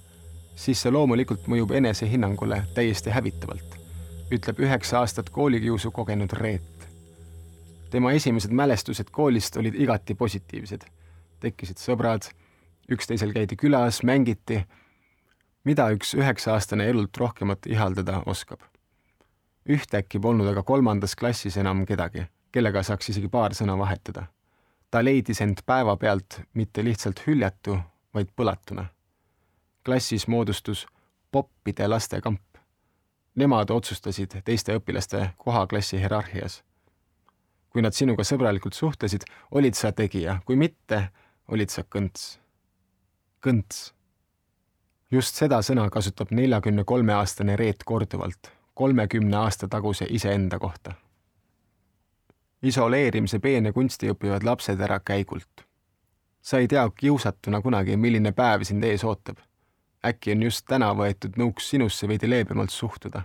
siis 0.56 0.82
see 0.82 0.92
loomulikult 0.92 1.48
mõjub 1.48 1.72
enesehinnangule 1.80 2.58
täiesti 2.76 3.10
hävitavalt, 3.10 3.78
ütleb 4.32 4.60
üheksa 4.60 5.00
aastat 5.00 5.30
koolikiusu 5.30 5.92
kogenud 5.92 6.34
Reet. 6.34 6.88
tema 7.90 8.12
esimesed 8.12 8.52
mälestused 8.52 9.10
koolist 9.12 9.58
olid 9.58 9.76
igati 9.76 10.16
positiivsed. 10.16 10.86
tekkisid 11.40 11.78
sõbrad, 11.78 12.30
üksteisel 12.92 13.34
käidi 13.34 13.56
külas, 13.56 14.04
mängiti. 14.04 14.66
mida 15.64 15.90
üks 15.90 16.14
üheksa-aastane 16.14 16.90
elult 16.90 17.18
rohkemat 17.18 17.66
ihaldada 17.66 18.22
oskab? 18.26 18.60
Ühtäkki 19.70 20.20
polnud 20.20 20.48
aga 20.48 20.64
kolmandas 20.64 21.16
klassis 21.16 21.58
enam 21.58 21.86
kedagi, 21.86 22.26
kellega 22.52 22.84
saaks 22.84 23.10
isegi 23.12 23.28
paar 23.28 23.56
sõna 23.56 23.78
vahetada. 23.78 24.28
ta 24.92 25.04
leidis 25.04 25.42
end 25.42 25.60
päevapealt 25.66 26.40
mitte 26.54 26.84
lihtsalt 26.84 27.20
hüljatu, 27.28 27.80
vaid 28.14 28.30
põlatuna. 28.36 28.86
klassis 29.86 30.28
moodustus 30.28 30.88
poppide 31.32 31.88
lastekamp. 31.88 32.42
Nemad 33.36 33.70
otsustasid 33.70 34.42
teiste 34.46 34.78
õpilaste 34.80 35.30
koha 35.38 35.68
klassi 35.68 36.00
hierarhias. 36.00 36.64
kui 37.70 37.82
nad 37.82 37.94
sinuga 37.94 38.24
sõbralikult 38.24 38.74
suhtlesid, 38.74 39.24
olid 39.52 39.76
sa 39.76 39.92
tegija, 39.92 40.40
kui 40.46 40.56
mitte, 40.56 41.10
olid 41.48 41.70
sa 41.70 41.82
kõnts. 41.84 42.40
kõnts. 43.42 43.94
just 45.12 45.36
seda 45.36 45.62
sõna 45.62 45.90
kasutab 45.90 46.32
neljakümne 46.32 46.84
kolme 46.84 47.14
aastane 47.14 47.56
Reet 47.56 47.84
korduvalt 47.84 48.57
kolmekümne 48.78 49.38
aasta 49.38 49.68
taguse 49.68 50.06
iseenda 50.10 50.60
kohta. 50.60 50.94
isoleerimise 52.64 53.40
peene 53.40 53.72
kunsti 53.72 54.10
õpivad 54.14 54.44
lapsed 54.46 54.82
ära 54.82 55.00
käigult. 55.00 55.64
sa 56.42 56.58
ei 56.58 56.68
tea 56.68 56.90
kiusatuna 56.90 57.62
kunagi, 57.62 57.98
milline 57.98 58.32
päev 58.32 58.64
sind 58.64 58.84
ees 58.84 59.04
ootab. 59.04 59.38
äkki 60.06 60.32
on 60.32 60.44
just 60.44 60.66
täna 60.70 60.92
võetud 60.94 61.40
nõuks 61.42 61.70
sinusse 61.70 62.08
veidi 62.08 62.30
leebemalt 62.30 62.70
suhtuda. 62.70 63.22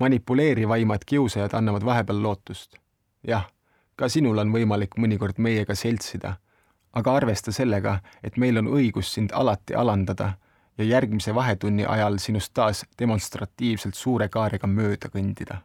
manipuleerivaimad 0.00 1.04
kiusajad 1.06 1.54
annavad 1.54 1.84
vahepeal 1.84 2.22
lootust. 2.22 2.76
jah, 3.26 3.50
ka 3.96 4.08
sinul 4.08 4.38
on 4.38 4.52
võimalik 4.52 4.94
mõnikord 4.96 5.38
meiega 5.38 5.74
seltsida, 5.74 6.36
aga 6.92 7.16
arvesta 7.16 7.52
sellega, 7.52 7.98
et 8.22 8.36
meil 8.36 8.58
on 8.58 8.70
õigus 8.78 9.14
sind 9.14 9.34
alati 9.34 9.74
alandada 9.74 10.32
ja 10.78 10.84
järgmise 10.84 11.34
vahetunni 11.34 11.84
ajal 11.84 12.18
sinust 12.18 12.54
taas 12.54 12.86
demonstratiivselt 12.98 13.94
suure 13.94 14.28
kaarega 14.28 14.66
mööda 14.66 15.08
kõndida. 15.08 15.56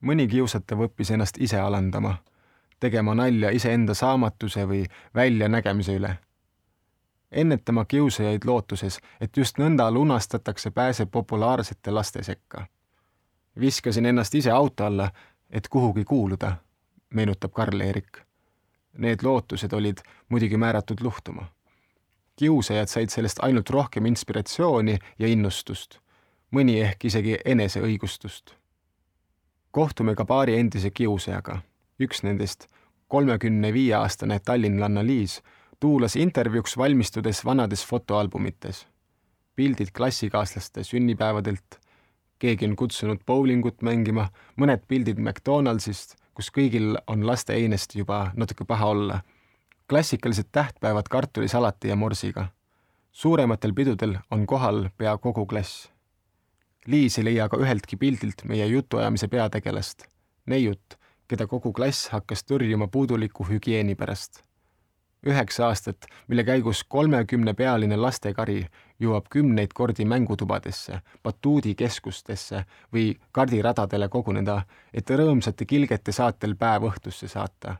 mõni 0.00 0.28
kiusatav 0.28 0.82
õppis 0.84 1.12
ennast 1.14 1.38
ise 1.40 1.60
alandama, 1.60 2.16
tegema 2.80 3.14
nalja 3.14 3.50
iseenda 3.50 3.94
saamatuse 3.94 4.68
või 4.68 4.84
väljanägemise 5.14 5.96
üle. 5.96 6.18
ennetama 7.30 7.84
kiusajaid 7.84 8.44
lootuses, 8.44 8.98
et 9.20 9.36
just 9.36 9.58
nõnda 9.58 9.90
lunastatakse 9.90 10.70
pääse 10.70 11.06
populaarsete 11.06 11.90
laste 11.90 12.22
sekka. 12.22 12.66
viskasin 13.60 14.06
ennast 14.06 14.34
ise 14.34 14.50
auto 14.50 14.84
alla, 14.84 15.10
et 15.50 15.68
kuhugi 15.68 16.04
kuuluda, 16.04 16.56
meenutab 17.14 17.52
Karl-Erik. 17.52 18.18
Need 18.98 19.18
lootused 19.22 19.72
olid 19.72 19.98
muidugi 20.28 20.56
määratud 20.56 21.00
luhtuma 21.00 21.53
kiusajad 22.36 22.88
said 22.88 23.08
sellest 23.08 23.38
ainult 23.42 23.70
rohkem 23.70 24.06
inspiratsiooni 24.06 24.98
ja 25.18 25.28
innustust, 25.30 25.98
mõni 26.54 26.80
ehk 26.82 27.04
isegi 27.04 27.38
eneseõigustust. 27.44 28.54
kohtume 29.70 30.14
ka 30.14 30.24
paari 30.24 30.58
endise 30.58 30.90
kiusajaga. 30.90 31.58
üks 32.00 32.22
nendest, 32.22 32.68
kolmekümne 33.08 33.72
viie 33.72 33.94
aastane 33.94 34.40
tallinlanna 34.40 35.06
Liis, 35.06 35.42
tuulas 35.80 36.16
intervjuuks 36.16 36.76
valmistudes 36.76 37.44
vanades 37.44 37.86
fotoalbumites. 37.86 38.86
pildid 39.56 39.88
klassikaaslaste 39.96 40.84
sünnipäevadelt, 40.84 41.80
keegi 42.38 42.66
on 42.66 42.76
kutsunud 42.76 43.20
bowlingut 43.26 43.82
mängima, 43.82 44.28
mõned 44.56 44.82
pildid 44.88 45.18
McDonaldsist, 45.18 46.16
kus 46.34 46.50
kõigil 46.50 46.96
on 47.06 47.26
laste 47.26 47.54
einest 47.54 47.94
juba 47.94 48.32
natuke 48.36 48.64
paha 48.64 48.86
olla 48.86 49.20
klassikalised 49.88 50.44
tähtpäevad 50.52 51.02
kartulisalati 51.10 51.88
ja 51.88 51.96
morsiga. 51.96 52.46
suurematel 53.12 53.72
pidudel 53.72 54.16
on 54.30 54.46
kohal 54.46 54.88
pea 54.96 55.18
kogu 55.18 55.46
klass. 55.46 55.92
Liis 56.86 57.18
ei 57.18 57.24
leia 57.24 57.48
ka 57.48 57.56
üheltki 57.56 57.96
pildilt 57.96 58.44
meie 58.44 58.66
jutuajamise 58.66 59.28
peategelast, 59.28 60.04
neiut, 60.46 60.98
keda 61.28 61.46
kogu 61.46 61.72
klass 61.72 62.08
hakkas 62.08 62.44
tõrjuma 62.44 62.88
puuduliku 62.88 63.44
hügieeni 63.44 63.94
pärast. 63.94 64.42
üheksa 65.26 65.66
aastat, 65.66 66.04
mille 66.28 66.44
käigus 66.44 66.84
kolmekümnepealine 66.84 67.96
lastekari 67.96 68.66
jõuab 69.00 69.28
kümneid 69.30 69.72
kordi 69.74 70.04
mängutubadesse, 70.04 71.00
batuudikeskustesse 71.22 72.64
või 72.92 73.14
kardiradadele 73.32 74.08
koguneda, 74.08 74.62
et 74.94 75.10
rõõmsate 75.10 75.64
kilgete 75.64 76.12
saatel 76.12 76.56
päev 76.56 76.82
õhtusse 76.90 77.28
saata 77.28 77.76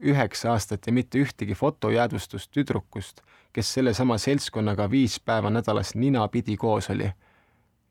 üheksa 0.00 0.52
aastat 0.52 0.86
ja 0.86 0.92
mitte 0.92 1.18
ühtegi 1.18 1.54
fotojäädvustust 1.54 2.50
tüdrukust, 2.50 3.20
kes 3.52 3.74
sellesama 3.74 4.18
seltskonnaga 4.18 4.90
viis 4.90 5.20
päeva 5.20 5.50
nädalas 5.50 5.94
ninapidi 5.94 6.56
koos 6.56 6.90
oli. 6.90 7.12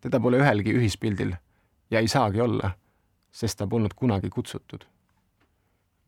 teda 0.02 0.20
pole 0.20 0.38
ühelgi 0.38 0.74
ühispildil 0.74 1.34
ja 1.92 2.00
ei 2.00 2.08
saagi 2.08 2.42
olla, 2.42 2.72
sest 3.32 3.58
ta 3.58 3.68
polnud 3.68 3.94
kunagi 3.96 4.30
kutsutud. 4.30 4.86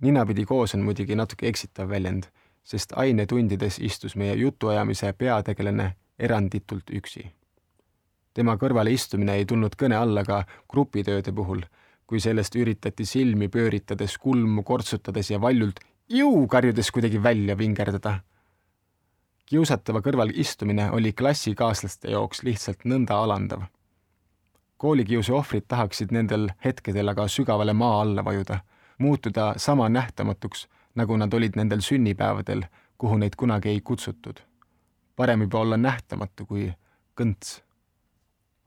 ninapidi 0.01 0.45
koos 0.45 0.75
on 0.75 0.81
muidugi 0.81 1.15
natuke 1.15 1.47
eksitav 1.47 1.89
väljend, 1.89 2.23
sest 2.63 2.93
ainetundides 2.95 3.79
istus 3.79 4.15
meie 4.15 4.33
jutuajamise 4.33 5.13
peategelane 5.13 5.95
eranditult 6.19 6.89
üksi. 6.89 7.31
tema 8.33 8.55
kõrvale 8.55 8.89
istumine 8.91 9.35
ei 9.35 9.45
tulnud 9.45 9.75
kõne 9.75 9.95
alla 9.95 10.23
ka 10.23 10.45
grupitööde 10.69 11.31
puhul 11.31 11.61
kui 12.11 12.19
sellest 12.19 12.55
üritati 12.59 13.05
silmi 13.07 13.47
pööritades, 13.47 14.17
kulmu 14.19 14.65
kortsutades 14.67 15.29
ja 15.31 15.37
valjult 15.39 15.79
jõu 16.11 16.47
karjudes 16.47 16.91
kuidagi 16.91 17.23
välja 17.23 17.57
vingerdada. 17.57 18.19
kiusatava 19.45 19.99
kõrval 20.01 20.31
istumine 20.35 20.89
oli 20.91 21.13
klassikaaslaste 21.13 22.11
jaoks 22.11 22.43
lihtsalt 22.43 22.83
nõnda 22.85 23.15
alandav. 23.23 23.61
koolikiusu 24.77 25.35
ohvrid 25.35 25.63
tahaksid 25.67 26.11
nendel 26.11 26.49
hetkedel 26.65 27.09
aga 27.09 27.27
sügavale 27.27 27.73
maa 27.73 28.01
alla 28.01 28.25
vajuda, 28.25 28.59
muutuda 28.97 29.53
sama 29.57 29.89
nähtamatuks, 29.89 30.67
nagu 30.95 31.17
nad 31.17 31.33
olid 31.33 31.55
nendel 31.55 31.79
sünnipäevadel, 31.79 32.63
kuhu 32.97 33.17
neid 33.17 33.35
kunagi 33.37 33.69
ei 33.69 33.81
kutsutud. 33.81 34.39
parem 35.15 35.41
juba 35.41 35.59
olla 35.59 35.77
nähtamatu 35.77 36.45
kui 36.45 36.73
kõnts. 37.21 37.61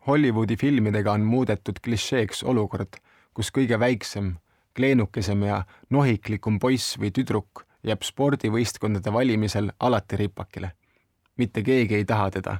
Hollywoodi 0.06 0.56
filmidega 0.56 1.12
on 1.12 1.20
muudetud 1.20 1.80
klišeeks 1.84 2.42
olukord, 2.42 2.96
kus 3.34 3.50
kõige 3.50 3.78
väiksem 3.78 4.36
kleenukesem 4.74 5.42
ja 5.42 5.62
nohiklikum 5.90 6.58
poiss 6.58 6.98
või 6.98 7.10
tüdruk 7.14 7.64
jääb 7.84 8.02
spordivõistkondade 8.02 9.12
valimisel 9.12 9.70
alati 9.80 10.16
ripakile. 10.16 10.72
mitte 11.36 11.62
keegi 11.62 11.94
ei 11.94 12.04
taha 12.04 12.30
teda. 12.30 12.56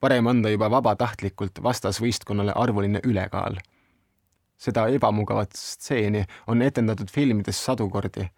parem 0.00 0.26
anda 0.26 0.50
juba 0.50 0.70
vabatahtlikult 0.70 1.62
vastasvõistkonnale 1.62 2.52
arvuline 2.54 3.00
ülekaal. 3.04 3.56
seda 4.56 4.88
ebamugavat 4.88 5.52
stseeni 5.56 6.24
on 6.46 6.62
etendatud 6.62 7.10
filmides 7.10 7.64
sadu 7.64 7.88
kordi. 7.88 8.30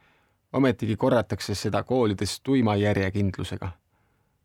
ometigi 0.52 0.96
korratakse 0.96 1.54
seda 1.54 1.82
koolides 1.82 2.40
tuima 2.40 2.76
järjekindlusega. 2.76 3.68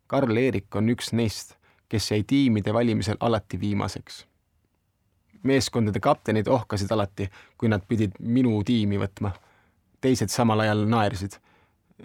Karl-Erik 0.07 0.75
on 0.75 0.89
üks 0.89 1.13
neist, 1.13 1.57
kes 1.89 2.11
jäi 2.11 2.23
tiimide 2.23 2.73
valimisel 2.73 3.17
alati 3.19 3.59
viimaseks 3.59 4.26
meeskondade 5.43 6.00
kaptenid 6.00 6.47
ohkasid 6.47 6.91
alati, 6.91 7.30
kui 7.58 7.69
nad 7.69 7.82
pidid 7.88 8.12
minu 8.19 8.63
tiimi 8.63 8.97
võtma. 9.00 9.32
teised 10.02 10.30
samal 10.30 10.60
ajal 10.60 10.86
naersid. 10.86 11.32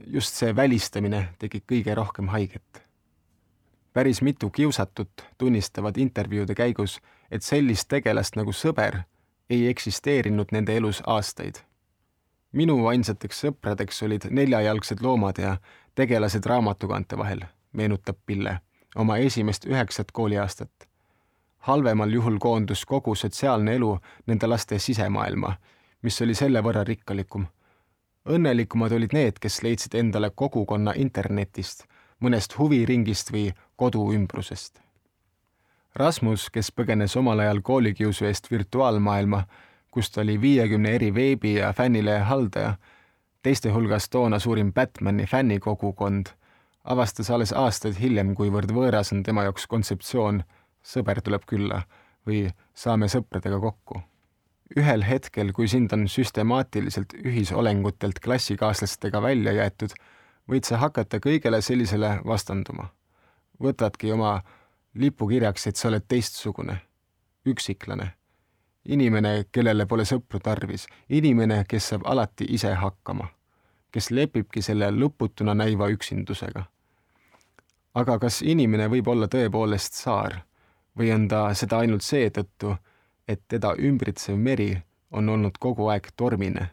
just 0.06 0.34
see 0.34 0.56
välistamine 0.56 1.28
tegi 1.38 1.62
kõige 1.72 1.94
rohkem 1.94 2.28
haiget. 2.28 2.82
päris 3.92 4.22
mitu 4.22 4.50
kiusatut 4.50 5.24
tunnistavad 5.38 5.96
intervjuude 5.96 6.54
käigus, 6.54 7.00
et 7.30 7.42
sellist 7.42 7.88
tegelast 7.88 8.36
nagu 8.36 8.52
sõber 8.52 9.02
ei 9.50 9.68
eksisteerinud 9.68 10.46
nende 10.52 10.76
elus 10.76 11.02
aastaid. 11.06 11.54
minu 12.52 12.86
ainsateks 12.86 13.44
sõpradeks 13.44 14.04
olid 14.04 14.24
neljajalgsed 14.30 15.00
loomad 15.00 15.38
ja 15.38 15.56
tegelased 15.94 16.46
raamatukaante 16.46 17.18
vahel, 17.18 17.40
meenutab 17.72 18.16
Pille 18.26 18.60
oma 18.94 19.16
esimest 19.16 19.64
üheksat 19.64 20.12
kooliaastat 20.12 20.91
halvemal 21.62 22.10
juhul 22.10 22.38
koondus 22.38 22.84
kogu 22.84 23.14
sotsiaalne 23.14 23.74
elu 23.78 23.96
nende 24.26 24.46
laste 24.46 24.78
sisemaailma, 24.78 25.54
mis 26.02 26.22
oli 26.22 26.34
selle 26.34 26.62
võrra 26.62 26.84
rikkalikum. 26.84 27.46
õnnelikumad 28.28 28.92
olid 28.92 29.12
need, 29.12 29.38
kes 29.42 29.62
leidsid 29.62 29.94
endale 29.98 30.30
kogukonna 30.30 30.92
internetist, 30.96 31.84
mõnest 32.22 32.58
huviringist 32.58 33.32
või 33.32 33.50
kodu 33.76 34.12
ümbrusest. 34.14 34.78
Rasmus, 35.94 36.50
kes 36.50 36.70
põgenes 36.72 37.16
omal 37.16 37.40
ajal 37.40 37.60
koolikiusu 37.60 38.24
eest 38.24 38.50
virtuaalmaailma, 38.50 39.42
kus 39.90 40.10
ta 40.10 40.20
oli 40.20 40.40
viiekümne 40.40 40.94
eri 40.94 41.10
veebi- 41.14 41.58
ja 41.58 41.72
fännilehe 41.72 42.24
haldaja, 42.24 42.76
teiste 43.42 43.70
hulgas 43.70 44.08
toona 44.08 44.38
suurim 44.38 44.72
Batmani 44.72 45.26
fännikogukond, 45.26 46.26
avastas 46.84 47.30
alles 47.30 47.52
aastaid 47.52 47.98
hiljem, 48.00 48.34
kuivõrd 48.34 48.70
võõras 48.72 49.12
on 49.12 49.22
tema 49.22 49.42
jaoks 49.42 49.66
kontseptsioon 49.66 50.42
sõber 50.82 51.22
tuleb 51.22 51.44
külla 51.46 51.82
või 52.26 52.46
saame 52.74 53.08
sõpradega 53.08 53.60
kokku. 53.60 54.02
ühel 54.76 55.02
hetkel, 55.04 55.52
kui 55.52 55.68
sind 55.68 55.92
on 55.92 56.06
süstemaatiliselt 56.08 57.12
ühisolengutelt 57.12 58.20
klassikaaslastega 58.24 59.22
välja 59.22 59.52
jäetud, 59.52 59.92
võid 60.48 60.64
sa 60.64 60.78
hakata 60.78 61.20
kõigele 61.20 61.60
sellisele 61.62 62.20
vastanduma. 62.24 62.88
võtadki 63.62 64.12
oma 64.12 64.42
lipukirjaks, 64.94 65.66
et 65.66 65.76
sa 65.76 65.88
oled 65.88 66.04
teistsugune, 66.08 66.80
üksiklane, 67.46 68.12
inimene, 68.84 69.44
kellele 69.52 69.86
pole 69.86 70.04
sõpru 70.04 70.40
tarvis, 70.40 70.86
inimene, 71.08 71.64
kes 71.68 71.88
saab 71.88 72.06
alati 72.06 72.46
ise 72.48 72.74
hakkama, 72.74 73.28
kes 73.92 74.10
lepibki 74.10 74.62
selle 74.62 74.90
lõputuna 74.90 75.54
näiva 75.54 75.88
üksindusega. 75.88 76.64
aga 77.94 78.18
kas 78.18 78.42
inimene 78.42 78.88
võib 78.88 79.08
olla 79.08 79.26
tõepoolest 79.28 79.94
saar 79.94 80.42
või 80.98 81.12
on 81.14 81.28
ta 81.28 81.48
seda 81.54 81.78
ainult 81.78 82.02
seetõttu, 82.02 82.76
et 83.28 83.42
teda 83.48 83.74
ümbritsev 83.78 84.36
meri 84.36 84.76
on 85.10 85.28
olnud 85.28 85.58
kogu 85.58 85.88
aeg 85.88 86.12
tormine? 86.16 86.70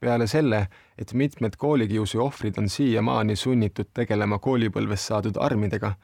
peale 0.00 0.26
selle, 0.26 0.66
et 0.98 1.12
mitmed 1.12 1.56
koolikiusu 1.58 2.20
ohvrid 2.22 2.58
on 2.60 2.68
siiamaani 2.68 3.36
sunnitud 3.36 3.88
tegelema 3.94 4.38
koolipõlves 4.38 5.06
saadud 5.08 5.38
armidega, 5.40 5.94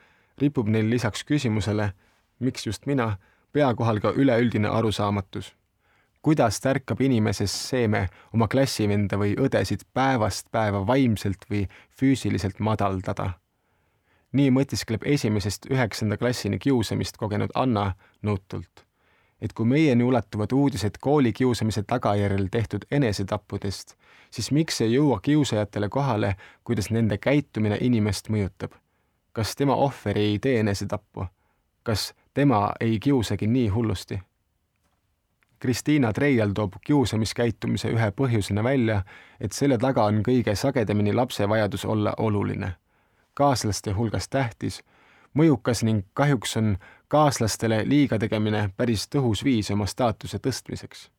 ripub 0.40 0.68
neil 0.68 0.88
lisaks 0.90 1.24
küsimusele, 1.28 1.92
miks 2.40 2.66
just 2.66 2.88
mina, 2.90 3.12
pea 3.52 3.68
kohal 3.74 4.00
ka 4.00 4.14
üleüldine 4.16 4.68
arusaamatus. 4.68 5.52
kuidas 6.22 6.60
tärkab 6.60 7.00
inimeses 7.00 7.52
seeme 7.68 8.08
oma 8.32 8.46
klassivenda 8.48 9.18
või 9.18 9.34
õdesid 9.34 9.80
päevast 9.94 10.46
päeva 10.50 10.86
vaimselt 10.86 11.46
või 11.50 11.66
füüsiliselt 12.00 12.60
madaldada? 12.60 13.41
Nii 14.32 14.50
mõtiskleb 14.50 15.04
esimesest 15.04 15.66
üheksanda 15.70 16.16
klassini 16.16 16.58
kiusamist 16.58 17.16
kogenud 17.20 17.52
Anna 17.54 17.92
nõutult, 18.24 18.84
et 19.40 19.52
kui 19.52 19.68
meieni 19.68 20.04
ulatuvad 20.04 20.52
uudised 20.52 20.96
koolikiusamise 21.00 21.82
tagajärjel 21.82 22.48
tehtud 22.50 22.86
enesetappudest, 22.90 23.96
siis 24.30 24.50
miks 24.50 24.80
ei 24.80 24.94
jõua 24.94 25.20
kiusajatele 25.20 25.88
kohale, 25.88 26.36
kuidas 26.64 26.90
nende 26.90 27.18
käitumine 27.18 27.78
inimest 27.80 28.32
mõjutab? 28.32 28.72
kas 29.32 29.56
tema 29.56 29.74
ohver 29.74 30.18
ei 30.18 30.38
tee 30.38 30.58
enesetappu? 30.60 31.26
kas 31.82 32.12
tema 32.34 32.72
ei 32.80 32.98
kiusagi 33.00 33.46
nii 33.46 33.68
hullusti? 33.68 34.20
Kristiina 35.58 36.12
Treial 36.12 36.50
toob 36.54 36.74
kiusamiskäitumise 36.84 37.92
ühe 37.94 38.10
põhjusena 38.10 38.64
välja, 38.64 39.02
et 39.40 39.52
selle 39.52 39.78
taga 39.78 40.04
on 40.10 40.22
kõige 40.26 40.56
sagedamini 40.58 41.12
lapse 41.14 41.48
vajadus 41.48 41.84
olla 41.84 42.14
oluline 42.18 42.72
kaaslaste 43.34 43.92
hulgas 43.92 44.28
tähtis, 44.28 44.82
mõjukas 45.34 45.82
ning 45.84 46.04
kahjuks 46.14 46.56
on 46.56 46.76
kaaslastele 47.08 47.82
liiga 47.88 48.18
tegemine 48.18 48.70
päris 48.76 49.08
tõhus 49.08 49.44
viis 49.44 49.70
oma 49.70 49.86
staatuse 49.86 50.38
tõstmiseks. 50.38 51.10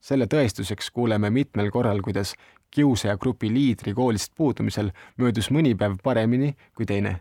selle 0.00 0.26
tõestuseks 0.26 0.90
kuuleme 0.94 1.30
mitmel 1.30 1.70
korral, 1.70 2.00
kuidas 2.02 2.34
kiusajagrupi 2.70 3.52
liidri 3.52 3.94
koolist 3.94 4.32
puudumisel 4.34 4.90
möödus 5.16 5.50
mõni 5.50 5.74
päev 5.74 5.96
paremini 6.02 6.56
kui 6.74 6.86
teine 6.86 7.20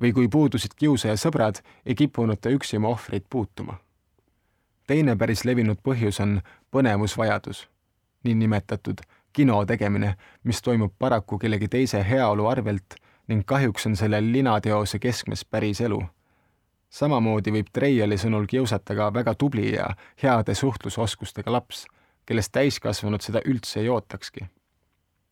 või 0.00 0.12
kui 0.12 0.28
puudusid 0.28 0.74
kiusaja 0.76 1.16
sõbrad, 1.16 1.60
ei 1.86 1.94
kippunud 1.94 2.40
ta 2.40 2.50
üksi 2.50 2.76
oma 2.76 2.88
ohvreid 2.88 3.24
puutuma. 3.30 3.78
teine 4.86 5.16
päris 5.16 5.44
levinud 5.44 5.78
põhjus 5.82 6.20
on 6.20 6.40
põnevusvajadus, 6.70 7.68
niinimetatud 8.24 9.00
kino 9.32 9.64
tegemine, 9.66 10.14
mis 10.44 10.62
toimub 10.62 10.92
paraku 10.98 11.38
kellegi 11.38 11.68
teise 11.68 12.04
heaolu 12.08 12.46
arvelt 12.46 12.94
ning 13.28 13.42
kahjuks 13.46 13.86
on 13.86 13.96
selle 13.96 14.20
linateose 14.32 14.98
keskmes 14.98 15.44
päris 15.44 15.80
elu. 15.80 16.02
samamoodi 16.90 17.50
võib 17.50 17.70
Treiali 17.72 18.18
sõnul 18.20 18.46
kiusata 18.46 18.94
ka 18.94 19.12
väga 19.14 19.34
tubli 19.34 19.72
ja 19.74 19.88
heade 20.22 20.54
suhtlusoskustega 20.54 21.52
laps, 21.52 21.86
kellest 22.26 22.52
täiskasvanud 22.52 23.20
seda 23.20 23.40
üldse 23.44 23.80
ei 23.80 23.88
ootakski. 23.88 24.44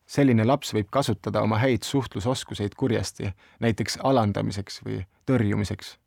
selline 0.05 0.45
laps 0.45 0.73
võib 0.73 0.89
kasutada 0.91 1.41
oma 1.41 1.57
häid 1.57 1.83
suhtlusoskuseid 1.83 2.75
kurjasti, 2.75 3.33
näiteks 3.59 3.97
alandamiseks 4.03 4.81
või 4.85 5.05
tõrjumiseks. 5.25 5.97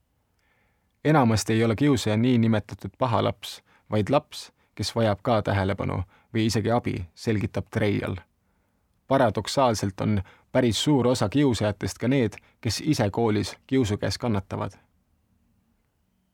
enamasti 1.05 1.53
ei 1.53 1.65
ole 1.65 1.77
kiusaja 1.77 2.17
niinimetatud 2.17 2.91
paha 2.99 3.25
laps, 3.25 3.63
vaid 3.91 4.11
laps, 4.11 4.53
kes 4.75 4.95
vajab 4.95 5.23
ka 5.23 5.43
tähelepanu 5.43 6.03
või 6.35 6.47
isegi 6.47 6.71
abi, 6.71 7.07
selgitab 7.15 7.71
Treial 7.71 8.17
paradoksaalselt 9.09 10.01
on 10.01 10.23
päris 10.53 10.85
suur 10.85 11.07
osa 11.07 11.29
kiusajatest 11.29 11.99
ka 11.99 12.09
need, 12.09 12.33
kes 12.61 12.83
ise 12.85 13.11
koolis 13.11 13.57
kiusu 13.67 13.97
käes 13.97 14.19
kannatavad. 14.19 14.73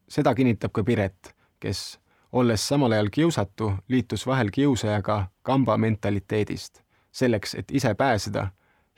seda 0.08 0.34
kinnitab 0.34 0.72
ka 0.72 0.84
Piret, 0.84 1.36
kes, 1.60 2.00
olles 2.32 2.68
samal 2.68 2.92
ajal 2.92 3.08
kiusatu, 3.10 3.72
liitus 3.88 4.26
vahel 4.26 4.50
kiusajaga 4.52 5.26
kamba 5.42 5.76
mentaliteedist, 5.76 6.82
selleks, 7.12 7.54
et 7.54 7.70
ise 7.70 7.94
pääseda, 7.94 8.46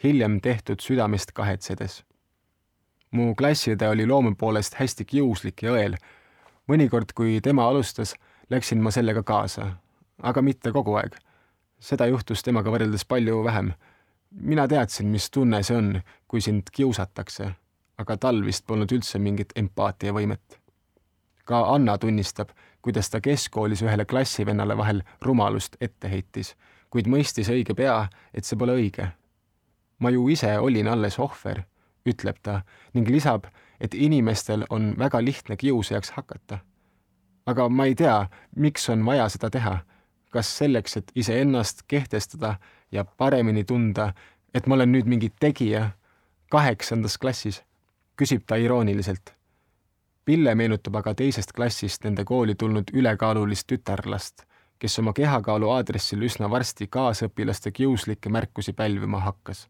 hiljem 0.02 0.40
tehtud 0.40 0.80
südamest 0.80 1.32
kahetsedes. 1.32 2.04
mu 3.10 3.34
klassiõde 3.34 3.88
oli 3.88 4.06
loome 4.06 4.34
poolest 4.34 4.74
hästi 4.74 5.04
kiuslik 5.04 5.62
ja 5.62 5.72
õel. 5.72 5.96
mõnikord, 6.68 7.12
kui 7.14 7.40
tema 7.40 7.68
alustas, 7.68 8.14
läksin 8.50 8.82
ma 8.82 8.90
sellega 8.90 9.22
kaasa, 9.22 9.76
aga 10.22 10.42
mitte 10.42 10.72
kogu 10.72 10.94
aeg 10.94 11.16
seda 11.84 12.06
juhtus 12.08 12.42
temaga 12.44 12.72
võrreldes 12.72 13.04
palju 13.08 13.42
vähem. 13.44 13.72
mina 14.30 14.68
teadsin, 14.68 15.06
mis 15.06 15.30
tunne 15.30 15.62
see 15.62 15.76
on, 15.76 16.00
kui 16.28 16.40
sind 16.40 16.70
kiusatakse, 16.72 17.50
aga 17.98 18.16
tal 18.16 18.40
vist 18.44 18.66
polnud 18.66 18.92
üldse 18.92 19.18
mingit 19.18 19.52
empaatiavõimet. 19.56 20.60
ka 21.44 21.60
Anna 21.74 21.98
tunnistab, 21.98 22.48
kuidas 22.82 23.10
ta 23.10 23.20
keskkoolis 23.20 23.82
ühele 23.82 24.04
klassivennale 24.04 24.76
vahel 24.76 25.02
rumalust 25.20 25.76
ette 25.80 26.08
heitis, 26.08 26.54
kuid 26.90 27.06
mõistis 27.06 27.50
õige 27.52 27.74
pea, 27.74 28.08
et 28.34 28.44
see 28.44 28.56
pole 28.56 28.72
õige. 28.72 29.08
ma 29.98 30.10
ju 30.10 30.28
ise 30.28 30.58
olin 30.58 30.88
alles 30.88 31.18
ohver, 31.18 31.64
ütleb 32.06 32.40
ta 32.42 32.62
ning 32.94 33.08
lisab, 33.08 33.46
et 33.80 33.94
inimestel 33.94 34.64
on 34.70 34.94
väga 34.98 35.20
lihtne 35.24 35.56
kiusajaks 35.56 36.10
hakata. 36.10 36.58
aga 37.46 37.68
ma 37.68 37.84
ei 37.84 37.94
tea, 37.94 38.28
miks 38.56 38.88
on 38.88 39.04
vaja 39.04 39.28
seda 39.28 39.50
teha 39.50 39.82
kas 40.34 40.50
selleks, 40.58 40.96
et 40.98 41.12
iseennast 41.14 41.84
kehtestada 41.88 42.56
ja 42.92 43.04
paremini 43.04 43.64
tunda, 43.64 44.12
et 44.54 44.66
ma 44.66 44.74
olen 44.78 44.92
nüüd 44.94 45.06
mingi 45.10 45.30
tegija 45.40 45.90
kaheksandas 46.50 47.18
klassis, 47.18 47.62
küsib 48.18 48.44
ta 48.46 48.58
irooniliselt. 48.60 49.34
Pille 50.24 50.54
meenutab 50.56 50.96
aga 51.02 51.12
teisest 51.18 51.52
klassist 51.52 52.04
nende 52.06 52.24
kooli 52.24 52.54
tulnud 52.58 52.90
ülekaalulist 52.96 53.66
tütarlast, 53.68 54.46
kes 54.78 54.98
oma 55.02 55.12
kehakaalu 55.16 55.68
aadressil 55.70 56.22
üsna 56.24 56.48
varsti 56.50 56.88
kaasõpilaste 56.90 57.72
kiuslikke 57.76 58.32
märkusi 58.32 58.72
pälvima 58.72 59.20
hakkas. 59.20 59.68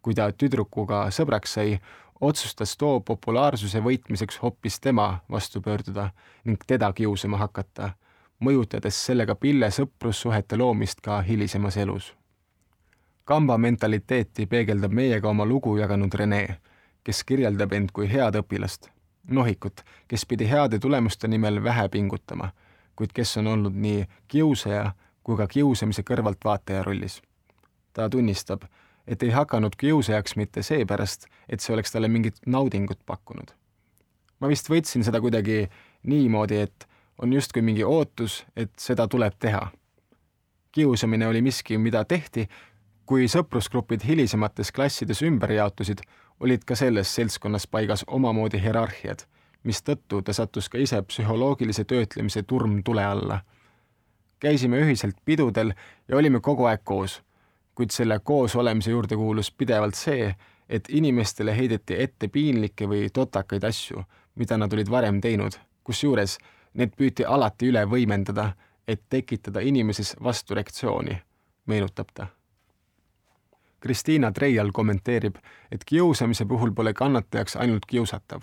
kui 0.00 0.14
ta 0.16 0.30
tüdrukuga 0.32 1.10
sõbraks 1.12 1.52
sai, 1.58 1.80
otsustas 2.20 2.76
too 2.80 3.00
populaarsuse 3.00 3.82
võitmiseks 3.84 4.38
hoopis 4.42 4.80
tema 4.80 5.18
vastu 5.30 5.60
pöörduda 5.60 6.10
ning 6.44 6.62
teda 6.66 6.92
kiusama 6.92 7.36
hakata 7.36 7.90
mõjutades 8.40 8.96
sellega 9.06 9.34
Pille 9.34 9.70
sõprussuhete 9.70 10.58
loomist 10.58 11.00
ka 11.00 11.20
hilisemas 11.22 11.76
elus. 11.76 12.14
kamba 13.24 13.58
mentaliteeti 13.58 14.46
peegeldab 14.46 14.92
meiega 14.92 15.28
oma 15.28 15.44
lugu 15.46 15.76
jaganud 15.76 16.14
Rene, 16.14 16.58
kes 17.04 17.24
kirjeldab 17.24 17.72
end 17.72 17.92
kui 17.92 18.08
head 18.10 18.34
õpilast, 18.34 18.88
nohikut, 19.28 19.84
kes 20.08 20.26
pidi 20.26 20.48
heade 20.50 20.78
tulemuste 20.78 21.28
nimel 21.28 21.62
vähe 21.64 21.88
pingutama, 21.88 22.50
kuid 22.96 23.12
kes 23.14 23.36
on 23.36 23.46
olnud 23.46 23.74
nii 23.74 24.06
kiusaja 24.28 24.90
kui 25.22 25.36
ka 25.36 25.46
kiusamise 25.46 26.02
kõrvaltvaataja 26.02 26.82
rollis. 26.82 27.22
ta 27.92 28.08
tunnistab, 28.10 28.62
et 29.06 29.22
ei 29.22 29.30
hakanud 29.30 29.76
kiusajaks 29.76 30.36
mitte 30.36 30.62
seepärast, 30.62 31.26
et 31.48 31.60
see 31.60 31.74
oleks 31.74 31.92
talle 31.92 32.08
mingit 32.08 32.36
naudingut 32.46 32.98
pakkunud. 33.06 33.50
ma 34.40 34.48
vist 34.48 34.70
võtsin 34.70 35.04
seda 35.04 35.20
kuidagi 35.20 35.68
niimoodi, 36.02 36.56
et 36.56 36.89
on 37.22 37.32
justkui 37.32 37.62
mingi 37.62 37.84
ootus, 37.84 38.44
et 38.56 38.72
seda 38.78 39.08
tuleb 39.08 39.34
teha. 39.38 39.70
kiusamine 40.72 41.26
oli 41.26 41.42
miski, 41.42 41.78
mida 41.78 42.04
tehti, 42.04 42.48
kui 43.06 43.26
sõprusgrupid 43.28 44.04
hilisemates 44.06 44.70
klassides 44.72 45.22
ümber 45.26 45.52
jaotusid, 45.52 46.00
olid 46.40 46.64
ka 46.64 46.76
selles 46.78 47.14
seltskonnas 47.14 47.66
paigas 47.66 48.04
omamoodi 48.06 48.60
hierarhiad, 48.62 49.24
mistõttu 49.66 50.22
ta 50.22 50.32
sattus 50.32 50.68
ka 50.68 50.78
ise 50.78 51.02
psühholoogilise 51.02 51.84
töötlemise 51.84 52.42
turmtule 52.42 53.04
alla. 53.04 53.40
käisime 54.40 54.78
ühiselt 54.80 55.16
pidudel 55.24 55.72
ja 56.08 56.16
olime 56.16 56.40
kogu 56.40 56.64
aeg 56.64 56.80
koos, 56.84 57.22
kuid 57.74 57.90
selle 57.90 58.18
koos 58.18 58.56
olemise 58.56 58.90
juurde 58.90 59.16
kuulus 59.16 59.50
pidevalt 59.50 59.94
see, 59.94 60.34
et 60.68 60.88
inimestele 60.88 61.56
heideti 61.56 61.98
ette 62.02 62.28
piinlikke 62.28 62.88
või 62.88 63.10
totakaid 63.12 63.64
asju, 63.64 64.04
mida 64.34 64.56
nad 64.56 64.72
olid 64.72 64.90
varem 64.90 65.20
teinud, 65.20 65.58
kusjuures 65.84 66.38
Need 66.74 66.94
püüti 66.96 67.24
alati 67.26 67.70
üle 67.70 67.82
võimendada, 67.86 68.52
et 68.88 69.02
tekitada 69.10 69.60
inimeses 69.60 70.14
vastureaktsiooni, 70.22 71.16
meenutab 71.66 72.12
ta. 72.14 72.26
Kristiina 73.80 74.32
Treial 74.32 74.70
kommenteerib, 74.72 75.36
et 75.72 75.84
kiusamise 75.84 76.44
puhul 76.44 76.72
pole 76.76 76.92
kannatajaks 76.94 77.56
ainult 77.56 77.86
kiusatav, 77.88 78.42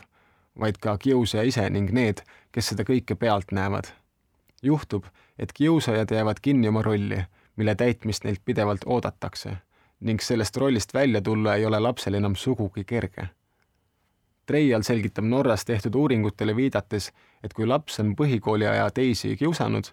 vaid 0.60 0.80
ka 0.82 0.98
kiusaja 0.98 1.44
ise 1.44 1.70
ning 1.70 1.92
need, 1.94 2.24
kes 2.52 2.74
seda 2.74 2.84
kõike 2.84 3.16
pealt 3.16 3.52
näevad. 3.52 3.94
juhtub, 4.62 5.06
et 5.40 5.54
kiusajad 5.54 6.12
jäävad 6.12 6.40
kinni 6.42 6.68
oma 6.68 6.82
rolli, 6.82 7.22
mille 7.56 7.76
täitmist 7.76 8.24
neilt 8.24 8.42
pidevalt 8.46 8.82
oodatakse 8.86 9.58
ning 10.00 10.22
sellest 10.22 10.58
rollist 10.58 10.94
välja 10.94 11.22
tulla 11.22 11.56
ei 11.56 11.66
ole 11.66 11.80
lapsel 11.80 12.13
enam 12.13 12.36
sugugi 12.36 12.84
kerge 12.84 13.30
Treial 14.48 14.84
selgitab 14.88 15.26
Norras 15.28 15.66
tehtud 15.68 15.96
uuringutele 15.96 16.56
viidates, 16.56 17.12
et 17.44 17.54
kui 17.54 17.68
laps 17.68 18.00
on 18.00 18.14
põhikooli 18.16 18.68
aja 18.70 18.86
teisi 18.96 19.36
kiusanud, 19.36 19.90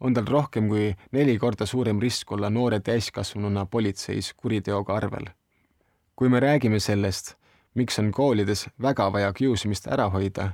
on 0.00 0.14
tal 0.14 0.24
rohkem 0.30 0.68
kui 0.68 0.94
neli 1.12 1.34
korda 1.38 1.66
suurem 1.66 2.00
risk 2.00 2.32
olla 2.32 2.50
noore 2.50 2.80
täiskasvanuna 2.80 3.66
politseis 3.66 4.32
kuriteoga 4.34 4.96
arvel. 4.96 5.28
kui 6.16 6.28
me 6.28 6.40
räägime 6.40 6.80
sellest, 6.80 7.36
miks 7.74 7.98
on 7.98 8.12
koolides 8.12 8.68
väga 8.82 9.12
vaja 9.12 9.32
kiusamist 9.32 9.86
ära 9.86 10.08
hoida, 10.10 10.48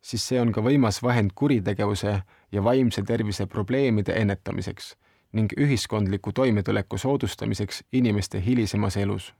siis 0.00 0.28
see 0.28 0.40
on 0.40 0.52
ka 0.52 0.62
võimas 0.62 1.02
vahend 1.02 1.32
kuritegevuse 1.34 2.22
ja 2.52 2.64
vaimse 2.64 3.02
tervise 3.02 3.46
probleemide 3.46 4.14
ennetamiseks 4.20 4.94
ning 5.32 5.52
ühiskondliku 5.56 6.32
toimetuleku 6.32 6.98
soodustamiseks 6.98 7.84
inimeste 7.92 8.42
hilisemas 8.44 8.96
elus. 8.96 9.34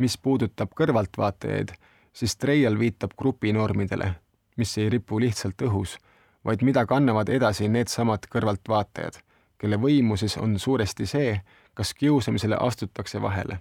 mis 0.00 0.16
puudutab 0.18 0.70
kõrvaltvaatajaid, 0.72 1.74
siis 2.12 2.36
Treial 2.36 2.78
viitab 2.78 3.10
grupinormidele, 3.18 4.14
mis 4.56 4.78
ei 4.78 4.90
ripu 4.90 5.20
lihtsalt 5.20 5.62
õhus, 5.62 5.96
vaid 6.44 6.62
mida 6.62 6.86
kannavad 6.86 7.28
edasi 7.28 7.68
needsamad 7.68 8.26
kõrvaltvaatajad, 8.32 9.20
kelle 9.58 9.76
võimuses 9.76 10.36
on 10.40 10.58
suuresti 10.58 11.06
see, 11.06 11.40
kas 11.74 11.94
kiusamisele 11.94 12.56
astutakse 12.60 13.22
vahele. 13.22 13.60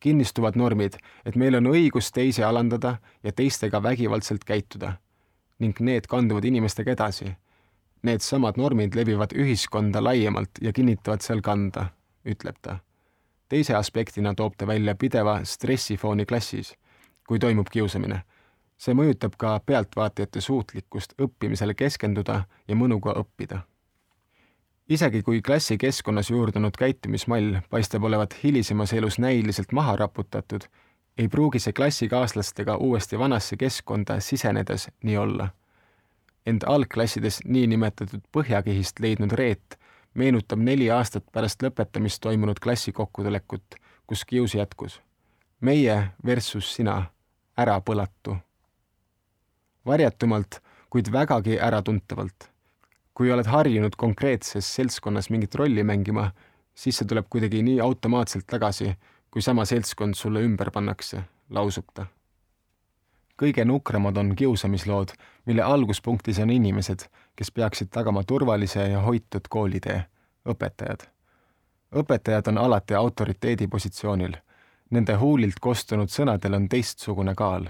kinnistuvad 0.00 0.54
normid, 0.56 0.94
et 1.26 1.36
meil 1.36 1.54
on 1.58 1.66
õigus 1.66 2.12
teisi 2.14 2.42
alandada 2.42 2.98
ja 3.22 3.32
teistega 3.32 3.82
vägivaldselt 3.82 4.44
käituda 4.44 4.92
ning 5.58 5.80
need 5.80 6.06
kanduvad 6.06 6.44
inimestega 6.44 6.92
edasi. 6.92 7.32
Needsamad 8.02 8.56
normid 8.56 8.94
levivad 8.94 9.32
ühiskonda 9.34 10.04
laiemalt 10.04 10.60
ja 10.62 10.72
kinnitavad 10.72 11.20
seal 11.20 11.40
kanda, 11.42 11.88
ütleb 12.24 12.56
ta. 12.62 12.78
teise 13.48 13.74
aspektina 13.74 14.34
toob 14.34 14.54
ta 14.56 14.66
välja 14.66 14.94
pideva 14.94 15.40
stressifooni 15.44 16.26
klassis 16.26 16.76
kui 17.28 17.38
toimub 17.38 17.68
kiusamine. 17.70 18.22
see 18.78 18.94
mõjutab 18.94 19.32
ka 19.36 19.56
pealtvaatajate 19.66 20.40
suutlikkust 20.40 21.16
õppimisele 21.18 21.74
keskenduda 21.74 22.44
ja 22.68 22.74
mõnuga 22.74 23.12
õppida. 23.20 23.58
isegi 24.88 25.22
kui 25.22 25.42
klassikeskkonnas 25.42 26.30
juurdunud 26.30 26.76
käitumismall 26.78 27.58
paistab 27.70 28.04
olevat 28.04 28.36
hilisemas 28.42 28.92
elus 28.92 29.18
näiliselt 29.18 29.72
maha 29.72 29.96
raputatud, 29.96 30.64
ei 31.18 31.28
pruugi 31.28 31.58
see 31.58 31.72
klassikaaslastega 31.72 32.76
uuesti 32.76 33.18
vanasse 33.18 33.56
keskkonda 33.56 34.20
sisenedes 34.20 34.88
nii 35.02 35.16
olla. 35.16 35.48
ent 36.46 36.64
algklassides 36.64 37.40
niinimetatud 37.44 38.24
põhjakihist 38.32 39.00
leidnud 39.00 39.32
Reet 39.32 39.78
meenutab 40.14 40.58
neli 40.58 40.90
aastat 40.90 41.24
pärast 41.32 41.62
lõpetamist 41.62 42.22
toimunud 42.24 42.56
klassikokkutulekut, 42.62 43.74
kus 44.06 44.24
kius 44.24 44.54
jätkus. 44.54 45.00
meie 45.60 46.08
versus 46.24 46.74
sina 46.74 47.02
ärapõlatu. 47.58 48.36
varjatumalt, 49.86 50.60
kuid 50.90 51.12
vägagi 51.12 51.58
äratuntavalt. 51.60 52.50
kui 53.14 53.32
oled 53.32 53.46
harjunud 53.46 53.96
konkreetses 53.96 54.74
seltskonnas 54.74 55.30
mingit 55.30 55.54
rolli 55.54 55.82
mängima, 55.82 56.30
siis 56.74 56.98
see 56.98 57.06
tuleb 57.06 57.26
kuidagi 57.30 57.62
nii 57.62 57.80
automaatselt 57.80 58.46
tagasi, 58.46 58.92
kui 59.30 59.42
sama 59.42 59.64
seltskond 59.64 60.14
sulle 60.14 60.42
ümber 60.46 60.70
pannakse, 60.70 61.24
lausub 61.50 61.84
ta. 61.94 62.06
kõige 63.42 63.64
nukramad 63.64 64.16
on 64.16 64.36
kiusamislood, 64.36 65.12
mille 65.46 65.62
alguspunktis 65.62 66.38
on 66.38 66.50
inimesed, 66.50 67.08
kes 67.36 67.50
peaksid 67.50 67.90
tagama 67.90 68.22
turvalise 68.22 68.88
ja 68.88 69.00
hoitud 69.00 69.48
koolitee, 69.50 70.04
õpetajad. 70.46 71.08
õpetajad 71.94 72.48
on 72.48 72.58
alati 72.58 72.94
autoriteedi 72.94 73.66
positsioonil 73.66 74.38
Nende 74.90 75.14
huulilt 75.20 75.58
kostunud 75.60 76.08
sõnadel 76.08 76.54
on 76.56 76.68
teistsugune 76.68 77.34
kaal. 77.36 77.66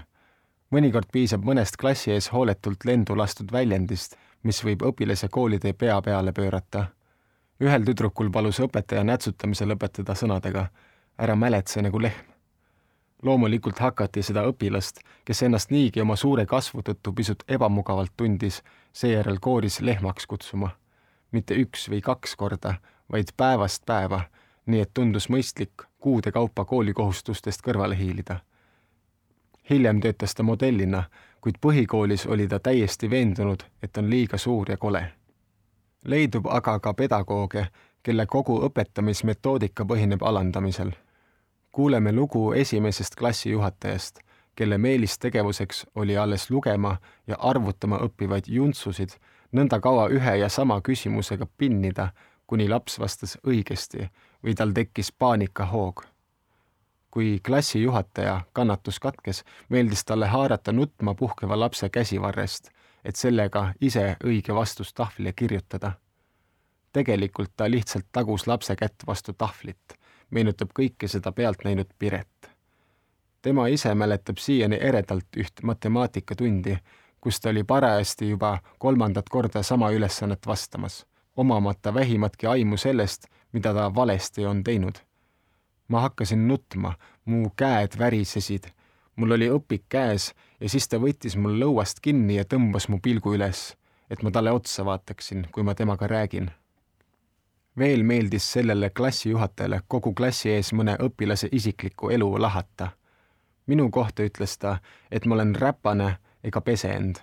mõnikord 0.71 1.09
piisab 1.11 1.43
mõnest 1.43 1.75
klassi 1.77 2.11
ees 2.11 2.29
hooletult 2.31 2.85
lendu 2.85 3.17
lastud 3.17 3.51
väljendist, 3.51 4.15
mis 4.43 4.63
võib 4.63 4.85
õpilase 4.87 5.27
koolitee 5.27 5.73
pea 5.73 6.01
peale 6.01 6.31
pöörata. 6.31 6.85
ühel 7.59 7.83
tüdrukul 7.85 8.31
palus 8.31 8.59
õpetaja 8.59 9.03
nätsutamise 9.03 9.65
lõpetada 9.65 10.15
sõnadega 10.15 10.69
ära 11.17 11.35
mäletse 11.35 11.81
nagu 11.81 12.01
lehm. 12.01 12.31
loomulikult 13.23 13.79
hakati 13.79 14.23
seda 14.23 14.47
õpilast, 14.47 14.99
kes 15.25 15.43
ennast 15.43 15.71
niigi 15.71 16.01
oma 16.01 16.15
suure 16.15 16.45
kasvu 16.45 16.81
tõttu 16.81 17.13
pisut 17.13 17.43
ebamugavalt 17.47 18.11
tundis, 18.17 18.63
seejärel 18.93 19.39
kooris 19.39 19.81
lehmaks 19.81 20.25
kutsuma. 20.25 20.69
mitte 21.31 21.53
üks 21.55 21.89
või 21.89 22.01
kaks 22.01 22.35
korda, 22.35 22.73
vaid 23.11 23.35
päevast 23.37 23.85
päeva 23.85 24.23
nii 24.69 24.81
et 24.85 24.91
tundus 24.93 25.29
mõistlik 25.29 25.85
kuude 25.99 26.31
kaupa 26.31 26.65
koolikohustustest 26.65 27.61
kõrvale 27.65 27.97
hiilida. 27.97 28.39
hiljem 29.69 30.01
töötas 30.01 30.35
ta 30.35 30.43
modellina, 30.43 31.03
kuid 31.41 31.55
põhikoolis 31.61 32.25
oli 32.27 32.47
ta 32.47 32.59
täiesti 32.59 33.09
veendunud, 33.09 33.63
et 33.83 33.97
on 33.97 34.09
liiga 34.09 34.37
suur 34.37 34.71
ja 34.71 34.77
kole. 34.77 35.11
leidub 36.05 36.47
aga 36.47 36.79
ka 36.79 36.93
pedagooge, 36.93 37.67
kelle 38.03 38.25
kogu 38.25 38.61
õpetamismetoodika 38.67 39.85
põhineb 39.85 40.21
alandamisel. 40.21 40.91
kuuleme 41.71 42.11
lugu 42.11 42.53
esimesest 42.53 43.15
klassijuhatajast, 43.15 44.19
kelle 44.55 44.77
meelistegevuseks 44.77 45.85
oli 45.95 46.17
alles 46.17 46.49
lugema 46.49 46.97
ja 47.27 47.35
arvutama 47.39 47.97
õppivaid 47.97 48.43
juntsusid 48.47 49.09
nõnda 49.51 49.79
kaua 49.79 50.09
ühe 50.09 50.35
ja 50.35 50.49
sama 50.49 50.81
küsimusega 50.81 51.47
pinnida, 51.57 52.09
kuni 52.47 52.69
laps 52.69 52.99
vastas 52.99 53.37
õigesti 53.47 54.09
või 54.43 54.55
tal 54.55 54.71
tekkis 54.71 55.11
paanikahoog. 55.11 56.03
kui 57.11 57.39
klassijuhataja 57.45 58.41
kannatus 58.53 58.99
katkes, 58.99 59.43
meeldis 59.69 60.05
talle 60.05 60.27
haarata 60.27 60.71
nutma 60.71 61.15
puhkeva 61.15 61.59
lapse 61.59 61.89
käsivarrest, 61.89 62.69
et 63.03 63.15
sellega 63.15 63.73
ise 63.81 64.15
õige 64.23 64.55
vastus 64.55 64.93
tahvlile 64.93 65.33
kirjutada. 65.33 65.91
tegelikult 66.93 67.51
ta 67.57 67.71
lihtsalt 67.71 68.05
tagus 68.11 68.47
lapse 68.47 68.75
kätt 68.75 69.07
vastu 69.07 69.33
tahvlit, 69.33 69.93
meenutab 70.29 70.69
kõike 70.79 71.07
seda 71.07 71.31
pealt 71.31 71.63
näinud 71.63 71.89
Piret. 71.99 72.51
tema 73.41 73.67
ise 73.67 73.95
mäletab 73.95 74.37
siiani 74.37 74.77
eredalt 74.81 75.37
üht 75.37 75.63
matemaatikatundi, 75.63 76.77
kus 77.21 77.39
ta 77.39 77.49
oli 77.49 77.63
parajasti 77.63 78.29
juba 78.29 78.59
kolmandat 78.79 79.29
korda 79.29 79.63
sama 79.63 79.91
ülesannet 79.91 80.47
vastamas, 80.47 81.05
omamata 81.39 81.93
vähimatki 81.93 82.47
aimu 82.47 82.77
sellest, 82.77 83.27
mida 83.51 83.73
ta 83.73 83.95
valesti 83.95 84.45
on 84.45 84.63
teinud. 84.63 84.95
ma 85.87 86.01
hakkasin 86.01 86.47
nutma, 86.47 86.93
mu 87.25 87.49
käed 87.55 87.95
värisesid, 87.99 88.67
mul 89.15 89.31
oli 89.31 89.47
õpik 89.49 89.87
käes 89.89 90.33
ja 90.59 90.69
siis 90.69 90.87
ta 90.87 90.99
võttis 91.01 91.37
mul 91.37 91.55
lõuast 91.59 91.97
kinni 92.01 92.35
ja 92.35 92.43
tõmbas 92.45 92.85
mu 92.89 92.99
pilgu 93.01 93.33
üles, 93.33 93.73
et 94.09 94.21
ma 94.23 94.31
talle 94.31 94.51
otsa 94.51 94.85
vaataksin, 94.85 95.47
kui 95.51 95.63
ma 95.63 95.75
temaga 95.75 96.07
räägin. 96.07 96.51
veel 97.77 98.03
meeldis 98.03 98.51
sellele 98.51 98.89
klassijuhatajale 98.89 99.81
kogu 99.87 100.13
klassi 100.13 100.49
ees 100.49 100.73
mõne 100.73 100.97
õpilase 100.99 101.49
isiklikku 101.51 102.09
elu 102.09 102.41
lahata. 102.41 102.89
minu 103.65 103.89
kohta 103.89 104.23
ütles 104.23 104.57
ta, 104.57 104.77
et 105.11 105.25
ma 105.25 105.35
olen 105.35 105.55
räpane 105.55 106.17
ega 106.43 106.61
pese 106.61 106.89
end. 106.89 107.15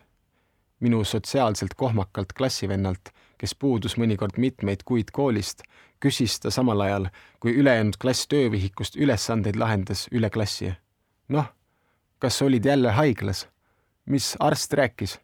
minu 0.80 1.04
sotsiaalselt 1.04 1.74
kohmakalt 1.74 2.32
klassivennalt 2.32 3.12
kes 3.38 3.54
puudus 3.54 3.96
mõnikord 4.00 4.38
mitmeid 4.40 4.84
kuid 4.84 5.12
koolist, 5.12 5.62
küsis 6.00 6.38
ta 6.40 6.50
samal 6.50 6.80
ajal, 6.80 7.08
kui 7.40 7.54
ülejäänud 7.60 7.98
klass 8.00 8.28
töövihikust 8.28 8.96
ülesandeid 8.96 9.56
lahendas 9.56 10.06
üle 10.12 10.30
klassi. 10.30 10.72
noh, 11.28 11.46
kas 12.18 12.42
olid 12.42 12.64
jälle 12.64 12.90
haiglas? 12.90 13.48
mis 14.06 14.36
arst 14.40 14.72
rääkis? 14.72 15.18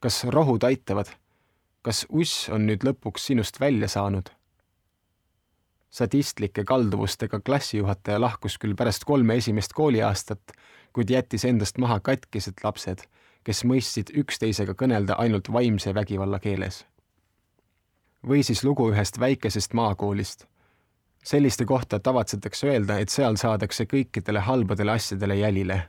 kas 0.00 0.24
rohud 0.24 0.64
aitavad? 0.64 1.06
kas 1.82 2.06
uss 2.08 2.48
on 2.48 2.66
nüüd 2.66 2.82
lõpuks 2.82 3.30
sinust 3.30 3.60
välja 3.60 3.88
saanud? 3.88 4.30
sadistlike 5.90 6.64
kalduvustega 6.64 7.40
klassijuhataja 7.40 8.20
lahkus 8.20 8.58
küll 8.58 8.74
pärast 8.74 9.04
kolme 9.04 9.36
esimest 9.36 9.72
kooliaastat, 9.72 10.52
kuid 10.92 11.10
jättis 11.10 11.44
endast 11.44 11.78
maha 11.78 12.00
katkised 12.00 12.60
lapsed, 12.64 13.06
kes 13.44 13.64
mõistsid 13.64 14.10
üksteisega 14.18 14.74
kõnelda 14.74 15.16
ainult 15.22 15.48
vaimse 15.52 15.94
vägivalla 15.94 16.42
keeles 16.42 16.84
või 18.28 18.42
siis 18.42 18.64
lugu 18.64 18.90
ühest 18.90 19.20
väikesest 19.20 19.72
maakoolist. 19.72 20.46
selliste 21.24 21.64
kohta 21.64 21.98
tavatsetakse 22.00 22.66
öelda, 22.66 22.98
et 22.98 23.08
seal 23.08 23.36
saadakse 23.36 23.84
kõikidele 23.84 24.38
halbadele 24.38 24.92
asjadele 24.92 25.36
jälile, 25.36 25.88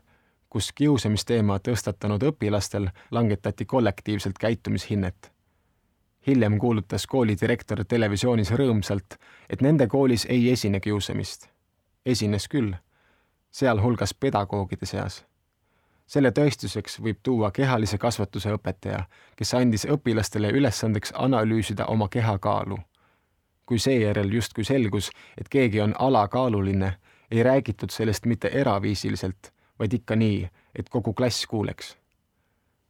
kus 0.49 0.71
kiusamisteema 0.73 1.59
tõstatanud 1.59 2.23
õpilastel 2.23 2.89
langetati 3.11 3.65
kollektiivselt 3.65 4.37
käitumishinnet. 4.37 5.31
hiljem 6.27 6.57
kuulutas 6.57 7.07
koolidirektor 7.07 7.85
televisioonis 7.85 8.51
rõõmsalt, 8.51 9.15
et 9.49 9.61
nende 9.61 9.87
koolis 9.87 10.25
ei 10.29 10.51
esine 10.51 10.79
kiusamist. 10.79 11.49
esines 12.05 12.47
küll, 12.47 12.73
sealhulgas 13.51 14.13
pedagoogide 14.13 14.85
seas. 14.85 15.25
Selle 16.07 16.31
tõestuseks 16.31 17.01
võib 17.03 17.19
tuua 17.23 17.51
kehalise 17.51 17.97
kasvatuse 17.97 18.53
õpetaja, 18.55 19.03
kes 19.35 19.53
andis 19.53 19.85
õpilastele 19.85 20.51
ülesandeks 20.55 21.13
analüüsida 21.15 21.85
oma 21.85 22.07
kehakaalu. 22.07 22.77
kui 23.67 23.79
seejärel 23.79 24.31
justkui 24.31 24.63
selgus, 24.63 25.09
et 25.37 25.49
keegi 25.49 25.81
on 25.81 25.93
alakaaluline, 25.99 26.93
ei 27.31 27.43
räägitud 27.43 27.91
sellest 27.91 28.25
mitte 28.25 28.47
eraviisiliselt, 28.47 29.51
vaid 29.79 29.93
ikka 29.93 30.15
nii, 30.15 30.49
et 30.75 30.89
kogu 30.89 31.13
klass 31.13 31.45
kuuleks 31.45 31.97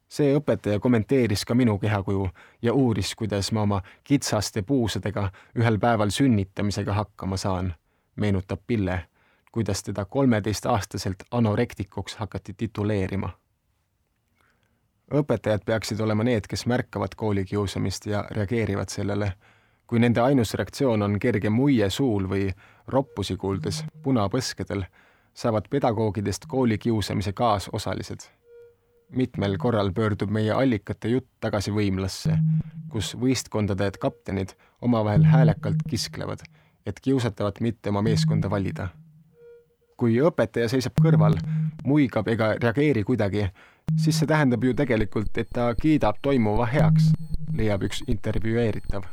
see 0.09 0.31
õpetaja 0.37 0.79
kommenteeris 0.79 1.43
ka 1.45 1.55
minu 1.55 1.77
kehakuju 1.79 2.29
ja 2.61 2.73
uuris, 2.73 3.13
kuidas 3.15 3.51
ma 3.51 3.65
oma 3.67 3.81
kitsaste 4.03 4.61
puusadega 4.61 5.27
ühel 5.59 5.79
päeval 5.79 6.13
sünnitamisega 6.15 6.93
hakkama 6.93 7.37
saan, 7.37 7.73
meenutab 8.15 8.61
Pille, 8.67 9.01
kuidas 9.51 9.83
teda 9.83 10.05
kolmeteistaastaselt 10.05 11.23
anorektikuks 11.31 12.15
hakati 12.15 12.53
tituleerima. 12.53 13.29
õpetajad 15.13 15.63
peaksid 15.65 15.99
olema 15.99 16.23
need, 16.23 16.47
kes 16.49 16.65
märkavad 16.65 17.15
koolikiusamist 17.15 18.05
ja 18.05 18.25
reageerivad 18.31 18.89
sellele. 18.89 19.33
kui 19.87 19.99
nende 19.99 20.21
ainus 20.21 20.53
reaktsioon 20.53 21.01
on 21.01 21.19
kerge 21.19 21.49
muie 21.49 21.89
suul 21.89 22.29
või 22.29 22.51
roppusi 22.87 23.37
kuuldes 23.37 23.83
punapõskedel, 24.03 24.83
saavad 25.33 25.69
pedagoogidest 25.69 26.45
koolikiusamise 26.47 27.33
kaasosalised 27.33 28.27
mitmel 29.09 29.57
korral 29.57 29.91
pöördub 29.91 30.31
meie 30.31 30.51
allikate 30.51 31.09
jutt 31.11 31.27
tagasi 31.39 31.71
võimlasse, 31.71 32.37
kus 32.91 33.13
võistkondade 33.19 33.91
kaptenid 33.99 34.53
omavahel 34.81 35.27
häälekalt 35.27 35.83
kisklevad, 35.89 36.43
et 36.85 36.99
kiusatavat 36.99 37.61
mitte 37.61 37.89
oma 37.89 38.01
meeskonda 38.01 38.49
valida. 38.49 38.89
Kui 39.97 40.19
õpetaja 40.21 40.69
seisab 40.71 40.97
kõrval, 41.01 41.37
muigab 41.85 42.27
ega 42.31 42.53
reageeri 42.61 43.03
kuidagi, 43.07 43.47
siis 43.97 44.19
see 44.19 44.29
tähendab 44.29 44.63
ju 44.63 44.75
tegelikult, 44.77 45.37
et 45.37 45.49
ta 45.53 45.71
kiidab 45.79 46.21
toimuva 46.21 46.69
heaks, 46.71 47.11
leiab 47.57 47.87
üks 47.89 48.03
intervjueeritav. 48.07 49.07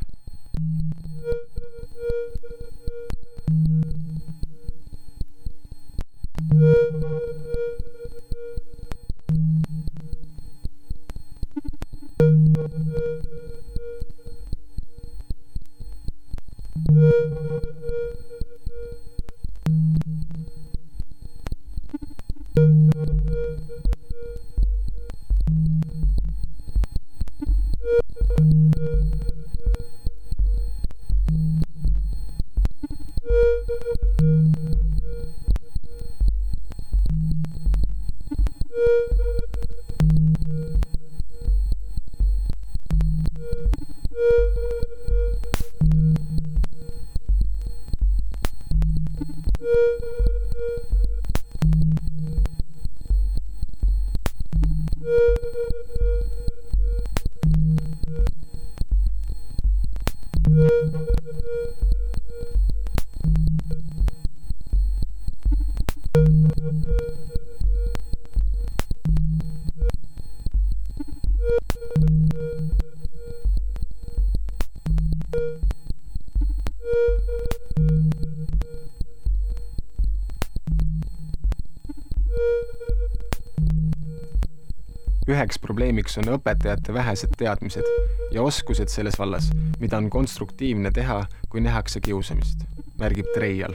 üheks 85.35 85.59
probleemiks 85.59 86.18
on 86.20 86.29
õpetajate 86.37 86.94
vähesed 86.94 87.33
teadmised 87.38 87.87
ja 88.33 88.42
oskused 88.42 88.88
selles 88.92 89.18
vallas, 89.18 89.49
mida 89.81 89.99
on 89.99 90.11
konstruktiivne 90.11 90.92
teha, 90.94 91.25
kui 91.51 91.62
nähakse 91.64 92.01
kiusamist, 92.01 92.62
märgib 92.99 93.27
Treial. 93.35 93.75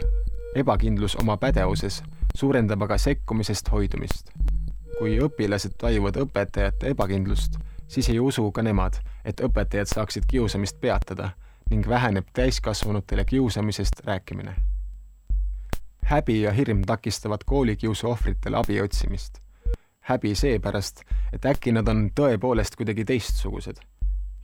ebakindlus 0.56 1.15
oma 1.22 1.38
pädevuses 1.38 2.02
suurendab 2.36 2.82
aga 2.82 2.98
sekkumisest 2.98 3.72
hoidumist. 3.72 4.32
kui 5.00 5.17
õpilased 5.19 5.76
tajuvad 5.80 6.17
õpetajate 6.24 6.93
ebakindlust, 6.93 7.60
siis 7.88 8.10
ei 8.10 8.19
usu 8.19 8.52
ka 8.52 8.62
nemad, 8.62 9.00
et 9.26 9.39
õpetajad 9.39 9.88
saaksid 9.88 10.24
kiusamist 10.28 10.80
peatada 10.82 11.30
ning 11.69 11.88
väheneb 11.88 12.32
täiskasvanutele 12.34 13.26
kiusamisest 13.26 14.06
rääkimine. 14.06 14.56
häbi 16.06 16.41
ja 16.41 16.52
hirm 16.52 16.82
takistavad 16.82 17.43
koolikiusu 17.45 18.10
ohvritele 18.10 18.58
abi 18.58 18.82
otsimist 18.82 19.39
häbi 20.10 20.36
seepärast, 20.36 21.04
et 21.34 21.46
äkki 21.46 21.73
nad 21.75 21.88
on 21.88 22.10
tõepoolest 22.15 22.75
kuidagi 22.77 23.06
teistsugused. 23.06 23.80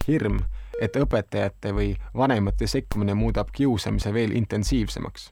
hirm, 0.08 0.40
et 0.82 0.96
õpetajate 0.96 1.72
või 1.74 1.96
vanemate 2.14 2.68
sekkumine 2.68 3.14
muudab 3.14 3.50
kiusamise 3.52 4.14
veel 4.14 4.36
intensiivsemaks. 4.38 5.32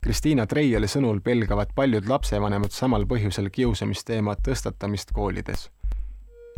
Kristiina 0.00 0.46
Treiali 0.46 0.86
sõnul 0.86 1.20
pelgavad 1.20 1.72
paljud 1.74 2.08
lapsevanemad 2.08 2.70
samal 2.70 3.06
põhjusel 3.06 3.50
kiusamisteema 3.50 4.36
tõstatamist 4.48 5.12
koolides. 5.12 5.70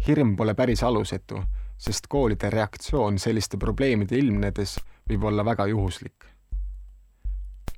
hirm 0.07 0.37
pole 0.37 0.55
päris 0.55 0.83
alusetu, 0.83 1.43
sest 1.79 2.07
koolide 2.07 2.51
reaktsioon 2.51 3.19
selliste 3.19 3.57
probleemide 3.57 4.17
ilmnedes 4.17 4.79
võib 5.11 5.25
olla 5.25 5.45
väga 5.45 5.67
juhuslik. 5.67 6.25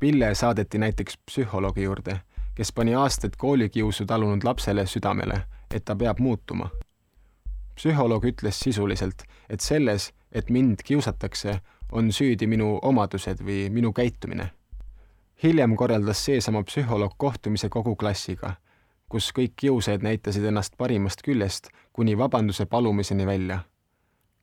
Pille 0.00 0.34
saadeti 0.34 0.78
näiteks 0.78 1.18
psühholoogi 1.26 1.82
juurde 1.82 2.20
kes 2.60 2.72
pani 2.72 2.94
aastaid 2.94 3.32
koolikiusu 3.38 4.04
talunud 4.06 4.44
lapsele 4.44 4.86
südamele, 4.86 5.42
et 5.74 5.84
ta 5.84 5.96
peab 5.96 6.18
muutuma. 6.18 6.70
psühholoog 7.74 8.24
ütles 8.24 8.60
sisuliselt, 8.60 9.22
et 9.48 9.60
selles, 9.60 10.12
et 10.32 10.50
mind 10.50 10.82
kiusatakse, 10.84 11.60
on 11.92 12.12
süüdi 12.12 12.46
minu 12.46 12.78
omadused 12.82 13.40
või 13.40 13.70
minu 13.70 13.92
käitumine. 13.92 14.50
hiljem 15.42 15.76
korraldas 15.76 16.24
seesama 16.24 16.62
psühholoog 16.62 17.14
kohtumise 17.16 17.68
kogu 17.68 17.96
klassiga, 17.96 18.56
kus 19.08 19.32
kõik 19.32 19.52
kiusajad 19.56 20.02
näitasid 20.02 20.44
ennast 20.44 20.76
parimast 20.76 21.22
küljest 21.22 21.68
kuni 21.92 22.18
vabanduse 22.18 22.66
palumiseni 22.66 23.26
välja. 23.26 23.60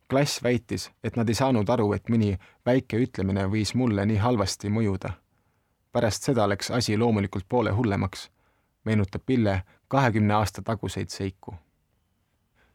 klass 0.09 0.43
väitis, 0.43 0.91
et 1.03 1.15
nad 1.15 1.29
ei 1.29 1.35
saanud 1.35 1.69
aru, 1.69 1.93
et 1.93 2.09
mõni 2.09 2.37
väike 2.65 2.97
ütlemine 2.97 3.47
võis 3.47 3.75
mulle 3.75 4.05
nii 4.05 4.17
halvasti 4.17 4.69
mõjuda 4.69 5.13
pärast 5.97 6.27
seda 6.27 6.45
läks 6.49 6.69
asi 6.71 6.97
loomulikult 6.97 7.45
poole 7.49 7.71
hullemaks, 7.73 8.27
meenutab 8.85 9.23
Pille 9.25 9.61
kahekümne 9.87 10.33
aasta 10.33 10.61
taguseid 10.61 11.09
seiku. 11.09 11.55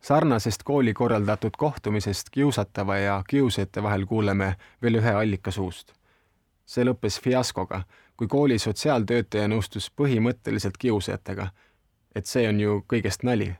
sarnasest 0.01 0.63
kooli 0.63 0.95
korraldatud 0.95 1.51
kohtumisest 1.59 2.31
kiusatava 2.31 2.97
ja 2.97 3.23
kiusajate 3.29 3.83
vahel 3.83 4.07
kuuleme 4.07 4.57
veel 4.83 4.95
ühe 4.95 5.11
allika 5.13 5.51
suust. 5.51 5.93
see 6.67 6.85
lõppes 6.85 7.21
fiaskoga, 7.23 7.83
kui 8.17 8.27
kooli 8.29 8.59
sotsiaaltöötaja 8.59 9.49
nõustus 9.49 9.91
põhimõtteliselt 10.01 10.79
kiusajatega, 10.79 11.49
et 12.15 12.27
see 12.27 12.49
on 12.49 12.61
ju 12.61 12.85
kõigest 12.95 13.23
nali. 13.23 13.55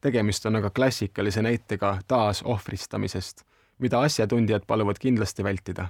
tegemist 0.00 0.46
on 0.46 0.56
aga 0.56 0.70
klassikalise 0.70 1.42
näitega 1.42 1.98
taasohvristamisest, 2.08 3.44
mida 3.78 4.00
asjatundjad 4.00 4.66
paluvad 4.66 4.98
kindlasti 4.98 5.44
vältida 5.44 5.88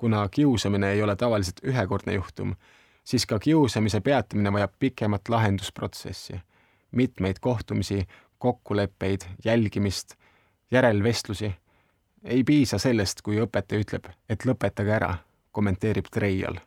kuna 0.00 0.28
kiusamine 0.28 0.92
ei 0.92 1.02
ole 1.02 1.16
tavaliselt 1.16 1.60
ühekordne 1.64 2.12
juhtum, 2.12 2.54
siis 3.10 3.26
ka 3.26 3.38
kiusamise 3.38 4.00
peatamine 4.00 4.52
vajab 4.52 4.72
pikemat 4.78 5.28
lahendusprotsessi, 5.28 6.40
mitmeid 6.90 7.40
kohtumisi, 7.40 8.06
kokkuleppeid, 8.38 9.20
jälgimist, 9.44 10.14
järelvestlusi. 10.70 11.54
ei 12.24 12.44
piisa 12.44 12.78
sellest, 12.78 13.22
kui 13.22 13.40
õpetaja 13.40 13.80
ütleb, 13.80 14.06
et 14.28 14.44
lõpetage 14.44 14.92
ära, 14.94 15.14
kommenteerib 15.52 16.06
Treial. 16.12 16.60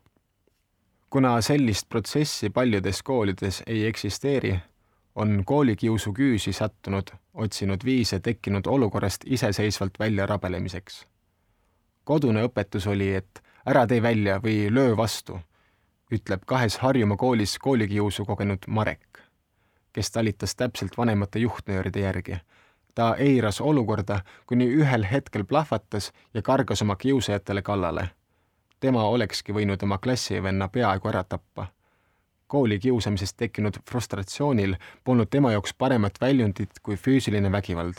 kuna 1.10 1.42
sellist 1.42 1.90
protsessi 1.90 2.50
paljudes 2.50 3.04
koolides 3.04 3.64
ei 3.68 3.86
eksisteeri, 3.86 4.60
on 5.16 5.44
koolikiusu 5.46 6.14
küüsi 6.14 6.54
sattunud, 6.54 7.14
otsinud 7.34 7.86
viise 7.86 8.20
tekkinud 8.20 8.68
olukorrast 8.68 9.24
iseseisvalt 9.26 10.00
välja 10.00 10.26
rabelemiseks. 10.26 11.08
kodune 12.04 12.44
õpetus 12.44 12.88
oli, 12.88 13.14
et 13.16 13.44
ära 13.66 13.88
tee 13.88 14.02
välja 14.02 14.40
või 14.44 14.74
löö 14.74 14.98
vastu, 14.98 15.40
ütleb 16.14 16.46
kahes 16.46 16.78
Harjumaa 16.78 17.18
koolis 17.18 17.58
koolikiusu 17.60 18.26
kogenud 18.26 18.68
Marek, 18.68 19.20
kes 19.94 20.12
talitas 20.12 20.56
täpselt 20.56 20.98
vanemate 20.98 21.40
juhtnööride 21.40 22.00
järgi. 22.00 22.38
ta 22.96 23.16
eiras 23.16 23.62
olukorda, 23.62 24.20
kuni 24.46 24.68
ühel 24.68 25.04
hetkel 25.12 25.44
plahvatas 25.44 26.12
ja 26.34 26.42
kargas 26.42 26.82
oma 26.82 26.96
kiusajatele 26.96 27.62
kallale. 27.62 28.10
tema 28.80 29.04
olekski 29.04 29.54
võinud 29.54 29.84
oma 29.84 29.98
klassivenna 29.98 30.68
peaaegu 30.68 31.08
ära 31.08 31.24
tappa 31.24 31.68
kooli 32.54 32.80
kiusamisest 32.80 33.38
tekkinud 33.38 33.74
frustratsioonil 33.90 34.76
polnud 35.04 35.30
tema 35.34 35.52
jaoks 35.52 35.74
paremat 35.74 36.20
väljundit 36.22 36.80
kui 36.84 36.96
füüsiline 36.96 37.52
vägivald. 37.52 37.98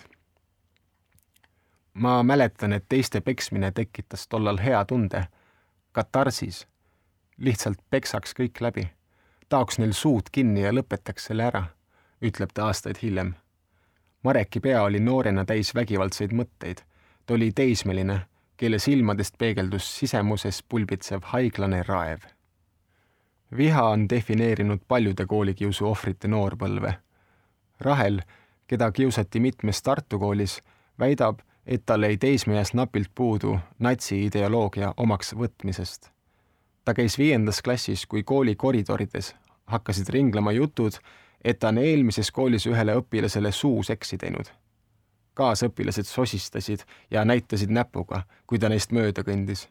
ma 1.95 2.23
mäletan, 2.23 2.73
et 2.73 2.85
teiste 2.89 3.21
peksmine 3.21 3.73
tekitas 3.73 4.29
tollal 4.29 4.59
hea 4.59 4.85
tunde, 4.85 5.25
katarsis. 5.93 6.67
Lihtsalt 7.39 7.79
peksaks 7.91 8.35
kõik 8.35 8.61
läbi, 8.61 8.85
taoks 9.49 9.79
neil 9.79 9.93
suud 9.93 10.31
kinni 10.33 10.63
ja 10.63 10.73
lõpetaks 10.73 11.31
selle 11.31 11.49
ära, 11.49 11.65
ütleb 12.23 12.53
ta 12.55 12.69
aastaid 12.69 13.01
hiljem. 13.03 13.35
Mareki 14.25 14.61
pea 14.61 14.83
oli 14.83 15.01
noorena 15.01 15.45
täis 15.45 15.75
vägivaldseid 15.75 16.33
mõtteid. 16.33 16.81
ta 17.27 17.35
oli 17.35 17.53
teismeline, 17.53 18.21
kelle 18.57 18.79
silmadest 18.79 19.39
peegeldus 19.39 19.99
sisemuses 19.99 20.63
pulbitsev 20.63 21.21
haiglane 21.33 21.83
raev 21.83 22.35
viha 23.57 23.89
on 23.89 24.09
defineerinud 24.09 24.79
paljude 24.89 25.27
koolikiusu 25.27 25.87
ohvrite 25.87 26.29
noorpõlve. 26.29 26.95
Rahel, 27.81 28.21
keda 28.67 28.91
kiusati 28.93 29.41
mitmes 29.41 29.83
Tartu 29.83 30.19
koolis, 30.19 30.61
väidab, 30.99 31.39
et 31.67 31.87
tal 31.87 32.03
jäi 32.03 32.17
teismeeas 32.17 32.75
napilt 32.75 33.11
puudu 33.15 33.59
natsiideoloogia 33.79 34.95
omaks 34.97 35.35
võtmisest. 35.35 36.14
Ta 36.85 36.95
käis 36.95 37.19
viiendas 37.19 37.63
klassis, 37.63 38.07
kui 38.07 38.23
kooli 38.23 38.55
koridorides 38.55 39.35
hakkasid 39.67 40.09
ringlema 40.09 40.53
jutud, 40.53 40.93
et 41.45 41.59
ta 41.59 41.69
on 41.69 41.79
eelmises 41.79 42.31
koolis 42.31 42.67
ühele 42.67 42.97
õpilasele 43.01 43.53
suuseksi 43.53 44.19
teinud. 44.19 44.47
kaasõpilased 45.35 46.07
sosistasid 46.07 46.85
ja 47.11 47.25
näitasid 47.25 47.71
näpuga, 47.71 48.23
kui 48.47 48.59
ta 48.59 48.69
neist 48.69 48.93
mööda 48.93 49.23
kõndis. 49.23 49.69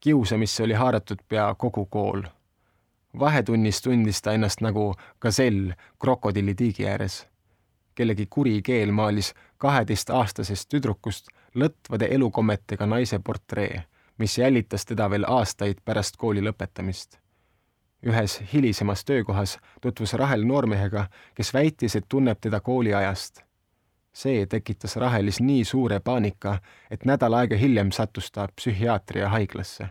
kiusamisse 0.00 0.62
oli 0.62 0.74
haaratud 0.74 1.18
pea 1.28 1.54
kogu 1.54 1.86
kool 1.86 2.22
vahetunnis 3.18 3.82
tundis 3.82 4.22
ta 4.22 4.32
ennast 4.32 4.60
nagu 4.60 4.94
gasell 5.20 5.72
krokodilli 5.98 6.54
tiigi 6.54 6.86
ääres. 6.88 7.26
kellegi 7.94 8.26
kuri 8.30 8.62
keel 8.62 8.92
maalis 8.92 9.34
kaheteistaastasest 9.58 10.68
tüdrukust 10.68 11.28
lõtvade 11.54 12.06
elukommetega 12.14 12.86
naise 12.86 13.18
portree, 13.18 13.84
mis 14.18 14.38
jälitas 14.38 14.84
teda 14.84 15.10
veel 15.10 15.24
aastaid 15.28 15.80
pärast 15.84 16.16
kooli 16.16 16.40
lõpetamist. 16.40 17.18
ühes 18.02 18.42
hilisemas 18.52 19.04
töökohas 19.04 19.58
tutvus 19.80 20.12
Rahel 20.12 20.44
noormehega, 20.46 21.06
kes 21.34 21.54
väitis, 21.54 21.96
et 21.96 22.04
tunneb 22.08 22.38
teda 22.40 22.60
kooliajast. 22.60 23.42
see 24.12 24.46
tekitas 24.46 24.96
Rahelis 24.96 25.40
nii 25.40 25.64
suure 25.64 26.00
paanika, 26.00 26.58
et 26.90 27.04
nädal 27.04 27.34
aega 27.34 27.56
hiljem 27.56 27.92
sattus 27.92 28.30
ta 28.30 28.48
psühhiaatriahaiglasse 28.56 29.88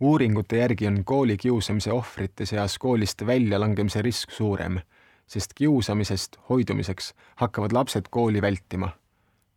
uuringute 0.00 0.56
järgi 0.56 0.86
on 0.86 1.04
koolikiusamise 1.04 1.92
ohvrite 1.92 2.46
seas 2.46 2.78
koolist 2.78 3.26
väljalangemise 3.26 4.02
risk 4.02 4.30
suurem, 4.30 4.80
sest 5.26 5.52
kiusamisest 5.54 6.36
hoidumiseks 6.48 7.14
hakkavad 7.36 7.72
lapsed 7.72 8.08
kooli 8.10 8.42
vältima. 8.42 8.88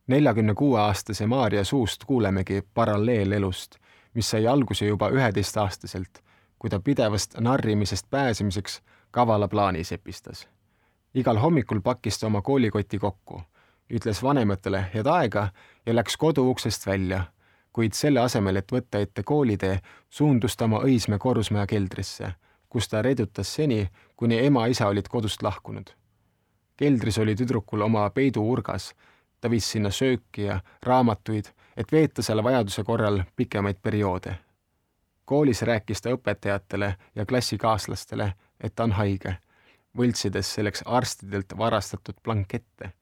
Neljakümne 0.07 0.53
kuue 0.53 0.79
aastase 0.79 1.25
Maarja 1.25 1.63
suust 1.63 2.03
kuulemegi 2.05 2.61
paralleelelust, 2.73 3.75
mis 4.13 4.29
sai 4.29 4.47
alguse 4.47 4.85
juba 4.85 5.09
üheteistaastaselt, 5.09 6.23
kui 6.59 6.69
ta 6.69 6.79
pidevast 6.79 7.37
narrimisest 7.39 8.09
pääsemiseks 8.09 8.81
kavala 9.11 9.47
plaani 9.47 9.83
sepistas. 9.83 10.47
igal 11.13 11.37
hommikul 11.37 11.81
pakkis 11.81 12.19
ta 12.19 12.27
oma 12.27 12.41
koolikoti 12.41 12.99
kokku, 12.99 13.41
ütles 13.93 14.23
vanematele 14.23 14.85
head 14.93 15.05
aega 15.05 15.47
ja 15.85 15.95
läks 15.95 16.17
koduuksest 16.17 16.87
välja 16.87 17.23
kuid 17.73 17.97
selle 17.97 18.21
asemel, 18.21 18.61
et 18.61 18.71
võtta 18.71 19.01
ette 19.01 19.23
koolitee, 19.25 19.79
suundus 20.09 20.57
ta 20.57 20.67
oma 20.69 20.83
Õismäe 20.85 21.19
korrusmaja 21.19 21.65
keldrisse, 21.67 22.33
kus 22.69 22.87
ta 22.89 23.01
redutas 23.01 23.49
seni, 23.55 23.87
kuni 24.15 24.39
ema-isa 24.45 24.87
olid 24.87 25.09
kodust 25.09 25.43
lahkunud. 25.43 25.89
keldris 26.77 27.17
oli 27.17 27.35
tüdrukul 27.35 27.81
oma 27.81 28.09
peiduurgas, 28.09 28.93
ta 29.43 29.49
viis 29.51 29.65
sinna 29.71 29.89
sööki 29.91 30.45
ja 30.47 30.61
raamatuid, 30.87 31.49
et 31.75 31.91
veeta 31.91 32.23
seal 32.23 32.39
vajaduse 32.43 32.83
korral 32.87 33.23
pikemaid 33.35 33.81
perioode. 33.83 34.37
koolis 35.25 35.61
rääkis 35.61 36.01
ta 36.01 36.15
õpetajatele 36.15 36.95
ja 37.15 37.25
klassikaaslastele, 37.25 38.33
et 38.59 38.75
ta 38.75 38.83
on 38.83 38.91
haige, 38.91 39.37
võltsides 39.97 40.53
selleks 40.55 40.83
arstidelt 40.85 41.57
varastatud 41.57 42.15
blankette 42.23 42.93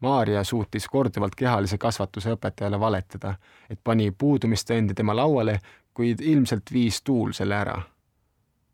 Maarja 0.00 0.44
suutis 0.44 0.88
korduvalt 0.88 1.34
kehalise 1.34 1.78
kasvatuse 1.78 2.34
õpetajale 2.36 2.80
valetada, 2.80 3.34
et 3.70 3.80
pani 3.84 4.10
puudumistõendi 4.10 4.94
tema 4.94 5.16
lauale, 5.16 5.58
kuid 5.94 6.20
ilmselt 6.20 6.72
viis 6.72 7.02
tuul 7.02 7.32
selle 7.32 7.54
ära. 7.54 7.82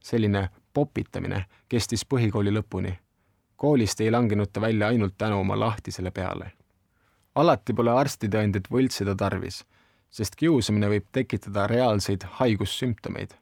selline 0.02 0.48
popitamine 0.74 1.44
kestis 1.68 2.04
põhikooli 2.04 2.50
lõpuni. 2.50 2.98
koolist 3.56 4.00
ei 4.00 4.10
langenud 4.10 4.50
ta 4.52 4.60
välja 4.60 4.88
ainult 4.88 5.14
tänu 5.18 5.40
oma 5.40 5.60
lahtisele 5.60 6.10
peale. 6.10 6.52
Alati 7.34 7.74
pole 7.74 7.90
arstitõendit 7.90 8.68
võltsida 8.70 9.16
tarvis, 9.16 9.62
sest 10.10 10.36
kiusamine 10.36 10.88
võib 10.88 11.06
tekitada 11.12 11.66
reaalseid 11.66 12.26
haigussümptomeid 12.40 13.38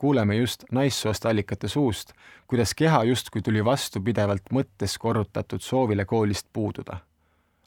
kuuleme 0.00 0.36
just 0.36 0.64
naissoost 0.72 1.26
allikate 1.26 1.68
suust, 1.68 2.12
kuidas 2.46 2.74
keha 2.74 3.04
justkui 3.04 3.42
tuli 3.42 3.64
vastu 3.64 4.00
pidevalt 4.00 4.48
mõttes 4.56 4.96
korrutatud 4.98 5.60
soovile 5.60 6.04
koolist 6.04 6.46
puududa. 6.52 6.96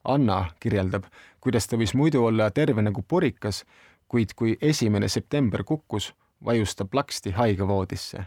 Anna 0.04 0.38
kirjeldab, 0.60 1.06
kuidas 1.42 1.70
ta 1.70 1.78
võis 1.78 1.94
muidu 1.94 2.24
olla 2.26 2.50
terve 2.52 2.82
nagu 2.82 3.04
purikas, 3.08 3.62
kuid 4.08 4.34
kui 4.36 4.58
esimene 4.62 5.08
september 5.08 5.64
kukkus, 5.64 6.10
vajus 6.46 6.76
ta 6.76 6.86
plaksti 6.86 7.32
haigevoodisse. 7.38 8.26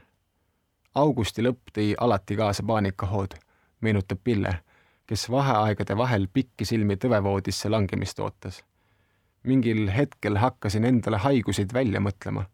augusti 0.94 1.42
lõpp 1.42 1.74
tõi 1.74 1.94
alati 1.98 2.36
kaasa 2.36 2.62
paanikahood, 2.62 3.34
meenutab 3.80 4.18
Pille, 4.24 4.54
kes 5.06 5.30
vaheaegade 5.30 5.96
vahel 5.96 6.26
pikisilmi 6.32 6.96
tõvevoodisse 6.96 7.70
langemist 7.70 8.18
ootas. 8.18 8.64
mingil 9.42 9.90
hetkel 9.90 10.36
hakkasin 10.36 10.84
endale 10.84 11.16
haiguseid 11.22 11.72
välja 11.72 12.00
mõtlema 12.00 12.46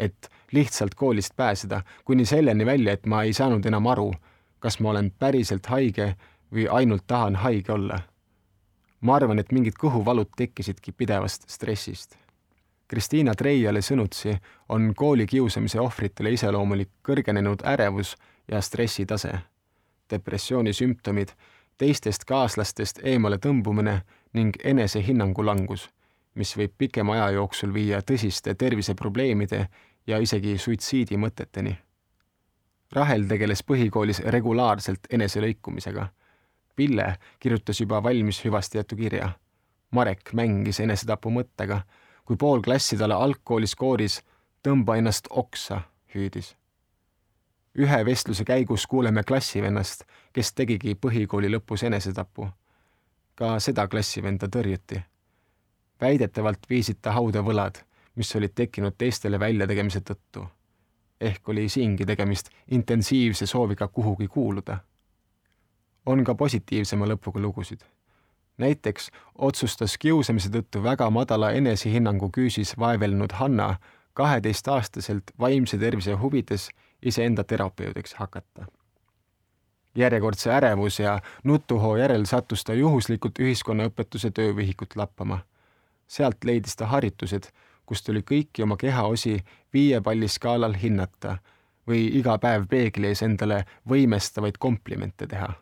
et 0.00 0.30
lihtsalt 0.52 0.94
koolist 0.94 1.36
pääseda, 1.36 1.82
kuni 2.04 2.24
selleni 2.24 2.66
välja, 2.66 2.92
et 2.92 3.06
ma 3.06 3.22
ei 3.22 3.32
saanud 3.32 3.66
enam 3.66 3.86
aru, 3.86 4.12
kas 4.58 4.80
ma 4.80 4.90
olen 4.90 5.10
päriselt 5.18 5.66
haige 5.66 6.14
või 6.52 6.66
ainult 6.70 7.04
tahan 7.06 7.36
haige 7.44 7.72
olla. 7.72 8.00
ma 9.00 9.14
arvan, 9.16 9.38
et 9.38 9.52
mingid 9.52 9.78
kõhuvalud 9.80 10.28
tekkisidki 10.36 10.92
pidevast 10.92 11.46
stressist. 11.48 12.16
Kristiina 12.88 13.32
Treiale 13.34 13.80
sõnutsi 13.80 14.34
on 14.68 14.90
koolikiusamise 14.94 15.80
ohvritele 15.80 16.32
iseloomulik 16.36 16.90
kõrgenenud 17.08 17.64
ärevus 17.64 18.16
ja 18.48 18.60
stressitase, 18.60 19.38
depressiooni 20.10 20.72
sümptomid, 20.72 21.32
teistest 21.80 22.26
kaaslastest 22.28 23.00
eemale 23.08 23.38
tõmbumine 23.40 24.00
ning 24.36 24.56
enesehinnangu 24.64 25.44
langus, 25.46 25.86
mis 26.36 26.52
võib 26.56 26.74
pikema 26.78 27.16
aja 27.16 27.30
jooksul 27.38 27.72
viia 27.74 28.02
tõsiste 28.04 28.54
terviseprobleemide 28.54 29.66
ja 30.06 30.18
isegi 30.20 30.58
suitsiidimõteteni. 30.58 31.72
Rahel 32.92 33.24
tegeles 33.30 33.62
põhikoolis 33.64 34.20
regulaarselt 34.34 35.06
eneselõikumisega. 35.14 36.08
Pille 36.76 37.06
kirjutas 37.40 37.80
juba 37.80 38.02
valmis 38.02 38.42
hüvastijätu 38.44 38.96
kirja. 38.98 39.30
Marek 39.90 40.32
mängis 40.34 40.80
enesetapu 40.80 41.30
mõttega, 41.34 41.82
kui 42.24 42.36
pool 42.36 42.62
klassi 42.62 42.98
talle 42.98 43.14
algkoolis 43.14 43.74
kooris 43.78 44.20
tõmba 44.66 44.98
ennast 44.98 45.30
oksa 45.30 45.82
hüüdis. 46.14 46.56
Ühe 47.78 48.04
vestluse 48.04 48.44
käigus 48.44 48.86
kuuleme 48.86 49.22
klassivennast, 49.22 50.04
kes 50.32 50.52
tegigi 50.52 50.94
põhikooli 50.94 51.50
lõpus 51.50 51.86
enesetapu. 51.86 52.48
ka 53.34 53.58
seda 53.60 53.88
klassivenda 53.88 54.46
tõrjuti. 54.46 55.02
väidetavalt 56.00 56.58
viisid 56.70 56.96
ta 57.02 57.12
hauda 57.12 57.40
võlad 57.42 57.90
mis 58.20 58.36
olid 58.36 58.52
tekkinud 58.54 58.94
teistele 58.98 59.40
väljategemise 59.40 60.00
tõttu. 60.00 60.46
ehk 61.20 61.48
oli 61.48 61.68
siingi 61.68 62.06
tegemist 62.06 62.48
intensiivse 62.70 63.46
sooviga 63.46 63.88
kuhugi 63.88 64.28
kuuluda. 64.28 64.78
on 66.06 66.24
ka 66.24 66.34
positiivsema 66.34 67.06
lõpuga 67.06 67.40
lugusid. 67.40 67.80
näiteks 68.58 69.10
otsustas 69.38 69.98
kiusamise 69.98 70.48
tõttu 70.48 70.82
väga 70.82 71.10
madala 71.10 71.52
enesehinnangu 71.52 72.30
küüsis 72.36 72.78
vaevelnud 72.78 73.32
Hanna 73.32 73.76
kaheteistaastaselt 74.12 75.24
vaimse 75.38 75.78
tervise 75.78 76.12
huvides 76.12 76.70
iseenda 77.02 77.44
terapeudiks 77.44 78.14
hakata. 78.14 78.66
järjekordse 79.94 80.52
ärevus 80.52 80.98
ja 81.00 81.20
nutuhoo 81.44 81.96
järel 81.96 82.24
sattus 82.24 82.64
ta 82.64 82.74
juhuslikult 82.74 83.38
ühiskonnaõpetuse 83.38 84.30
töövihikut 84.30 84.96
lappama. 84.96 85.38
sealt 86.06 86.44
leidis 86.44 86.76
ta 86.76 86.86
harjutused, 86.86 87.50
kust 87.86 88.06
tuli 88.06 88.22
kõiki 88.22 88.62
oma 88.62 88.76
kehaosi 88.76 89.44
viie 89.72 90.00
palli 90.00 90.28
skaalal 90.28 90.74
hinnata 90.74 91.38
või 91.88 92.06
iga 92.18 92.38
päev 92.38 92.68
peegli 92.70 93.10
ees 93.10 93.22
endale 93.26 93.64
võimestavaid 93.88 94.58
komplimente 94.58 95.26
teha. 95.26 95.52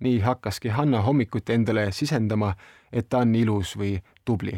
nii 0.00 0.20
hakkaski 0.20 0.68
Hanna 0.68 1.00
hommikuti 1.02 1.52
endale 1.52 1.92
sisendama, 1.92 2.54
et 2.92 3.08
ta 3.08 3.18
on 3.18 3.34
ilus 3.34 3.76
või 3.76 3.98
tubli. 4.24 4.54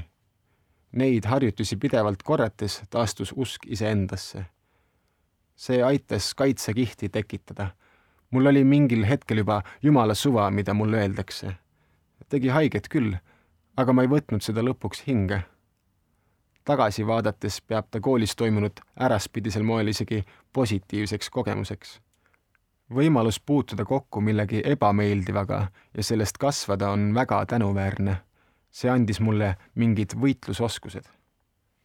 Neid 0.93 1.25
harjutusi 1.25 1.77
pidevalt 1.77 2.23
korrates 2.23 2.83
taastus 2.91 3.33
usk 3.37 3.67
iseendasse. 3.67 4.45
See 5.57 5.83
aitas 5.83 6.35
kaitsekihti 6.35 7.09
tekitada 7.09 7.71
mul 8.33 8.47
oli 8.47 8.65
mingil 8.65 9.05
hetkel 9.05 9.39
juba 9.39 9.63
jumala 9.83 10.15
suva, 10.15 10.51
mida 10.51 10.75
mulle 10.75 10.97
öeldakse. 10.97 11.55
tegi 12.29 12.49
haiget 12.49 12.89
küll, 12.89 13.17
aga 13.77 13.93
ma 13.93 14.03
ei 14.03 14.09
võtnud 14.09 14.41
seda 14.41 14.65
lõpuks 14.65 15.05
hinge. 15.07 15.43
tagasi 16.65 17.07
vaadates 17.07 17.61
peab 17.61 17.91
ta 17.91 18.01
koolis 18.01 18.37
toimunud 18.37 18.81
äraspidisel 19.01 19.63
moel 19.63 19.89
isegi 19.89 20.25
positiivseks 20.53 21.31
kogemuseks. 21.31 22.01
võimalus 22.91 23.41
puutuda 23.47 23.85
kokku 23.85 24.21
millegi 24.21 24.63
ebameeldivaga 24.65 25.69
ja 25.97 26.03
sellest 26.03 26.39
kasvada 26.39 26.91
on 26.91 27.15
väga 27.15 27.47
tänuväärne. 27.47 28.17
see 28.71 28.91
andis 28.91 29.21
mulle 29.21 29.57
mingid 29.75 30.17
võitlusoskused 30.17 31.22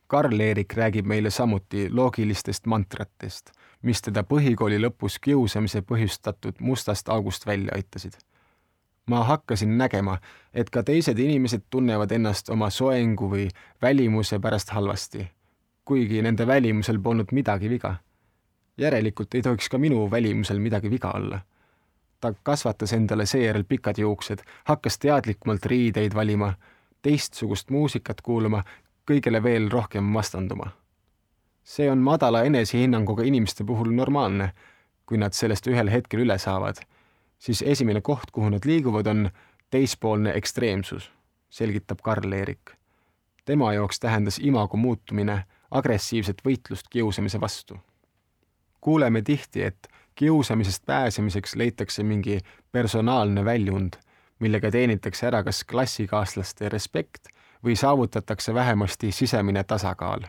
Karl-Erik 0.07 0.73
räägib 0.73 1.05
meile 1.05 1.29
samuti 1.29 1.89
loogilistest 1.91 2.65
mantratest, 2.65 3.51
mis 3.81 4.01
teda 4.01 4.23
põhikooli 4.23 4.79
lõpus 4.79 5.19
kiusamise 5.21 5.81
põhjustatud 5.81 6.61
mustast 6.63 7.09
august 7.09 7.45
välja 7.45 7.75
aitasid. 7.75 8.13
ma 9.07 9.23
hakkasin 9.23 9.77
nägema, 9.77 10.17
et 10.53 10.69
ka 10.69 10.83
teised 10.83 11.19
inimesed 11.19 11.61
tunnevad 11.69 12.11
ennast 12.11 12.49
oma 12.49 12.69
soengu 12.69 13.29
või 13.31 13.45
välimuse 13.81 14.39
pärast 14.39 14.69
halvasti, 14.69 15.27
kuigi 15.85 16.21
nende 16.21 16.47
välimusel 16.47 16.99
polnud 16.99 17.31
midagi 17.31 17.69
viga. 17.69 17.95
järelikult 18.77 19.35
ei 19.35 19.41
tohiks 19.41 19.69
ka 19.69 19.77
minu 19.77 20.11
välimusel 20.11 20.59
midagi 20.59 20.89
viga 20.89 21.11
olla. 21.11 21.39
ta 22.19 22.33
kasvatas 22.43 22.93
endale 22.93 23.25
seejärel 23.25 23.63
pikad 23.63 23.97
juuksed, 23.97 24.39
hakkas 24.63 24.99
teadlikumalt 24.99 25.65
riideid 25.65 26.15
valima, 26.15 26.53
teistsugust 27.01 27.69
muusikat 27.69 28.21
kuulama 28.21 28.63
kõigele 29.07 29.43
veel 29.43 29.69
rohkem 29.71 30.13
vastanduma. 30.13 30.71
see 31.63 31.89
on 31.91 31.97
madala 31.99 32.43
enesehinnanguga 32.43 33.23
inimeste 33.23 33.63
puhul 33.63 33.91
normaalne, 33.91 34.53
kui 35.05 35.17
nad 35.17 35.33
sellest 35.35 35.67
ühel 35.67 35.89
hetkel 35.91 36.23
üle 36.23 36.37
saavad, 36.39 36.79
siis 37.39 37.61
esimene 37.61 38.01
koht, 38.01 38.31
kuhu 38.31 38.49
nad 38.49 38.65
liiguvad, 38.65 39.07
on 39.07 39.29
teispoolne 39.69 40.31
ekstreemsus, 40.31 41.11
selgitab 41.49 41.99
Karl-Erik. 42.03 42.71
tema 43.45 43.73
jaoks 43.73 43.99
tähendas 43.99 44.39
imago 44.39 44.77
muutumine 44.77 45.43
agressiivset 45.71 46.41
võitlust 46.45 46.87
kiusamise 46.89 47.39
vastu. 47.41 47.77
kuuleme 48.81 49.21
tihti, 49.21 49.63
et 49.63 49.87
kiusamisest 50.15 50.85
pääsemiseks 50.85 51.55
leitakse 51.55 52.03
mingi 52.03 52.39
personaalne 52.71 53.45
väljund, 53.45 53.93
millega 54.39 54.71
teenitakse 54.71 55.27
ära 55.27 55.43
kas 55.43 55.63
klassikaaslaste 55.63 56.69
respekt 56.69 57.27
või 57.63 57.75
saavutatakse 57.75 58.53
vähemasti 58.53 59.11
sisemine 59.11 59.63
tasakaal. 59.63 60.21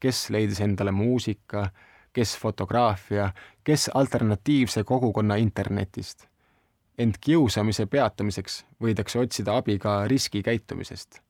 kes 0.00 0.30
leidis 0.30 0.60
endale 0.60 0.90
muusika, 0.90 1.70
kes 2.12 2.38
fotograafia, 2.38 3.32
kes 3.64 3.90
alternatiivse 3.94 4.84
kogukonna 4.84 5.34
internetist. 5.34 6.26
ent 6.98 7.18
kiusamise 7.20 7.86
peatamiseks 7.86 8.66
võidakse 8.82 9.18
otsida 9.18 9.56
abi 9.56 9.78
ka 9.78 10.08
riskikäitumisest. 10.08 11.20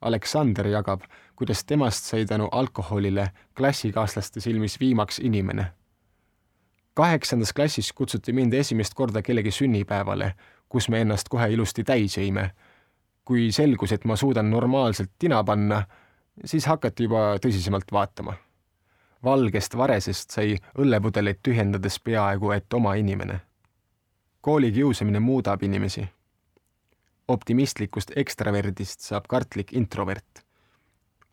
Aleksander 0.00 0.66
jagab, 0.66 1.00
kuidas 1.36 1.64
temast 1.64 2.04
sai 2.04 2.26
tänu 2.26 2.48
alkoholile 2.52 3.30
klassikaaslaste 3.56 4.40
silmis 4.40 4.80
viimaks 4.80 5.18
inimene. 5.18 5.66
kaheksandas 6.94 7.52
klassis 7.52 7.92
kutsuti 7.92 8.32
mind 8.32 8.52
esimest 8.52 8.94
korda 8.94 9.22
kellegi 9.22 9.50
sünnipäevale, 9.50 10.34
kus 10.68 10.88
me 10.88 11.00
ennast 11.00 11.28
kohe 11.28 11.52
ilusti 11.52 11.84
täis 11.84 12.16
jõime 12.16 12.50
kui 13.26 13.50
selgus, 13.52 13.92
et 13.92 14.04
ma 14.06 14.16
suudan 14.16 14.50
normaalselt 14.50 15.10
tina 15.18 15.42
panna, 15.44 15.82
siis 16.44 16.66
hakati 16.70 17.08
juba 17.08 17.36
tõsisemalt 17.42 17.92
vaatama. 17.92 18.34
valgest 19.24 19.74
varesest 19.76 20.30
sai 20.30 20.58
õllepudeleid 20.78 21.40
tühjendades 21.42 21.96
peaaegu 22.00 22.50
et 22.50 22.72
oma 22.74 22.94
inimene. 22.94 23.40
koolikiusamine 24.40 25.20
muudab 25.20 25.62
inimesi. 25.62 26.08
optimistlikust 27.28 28.12
ekstraverdist 28.16 29.00
saab 29.00 29.26
kartlik 29.28 29.72
introvert. 29.72 30.44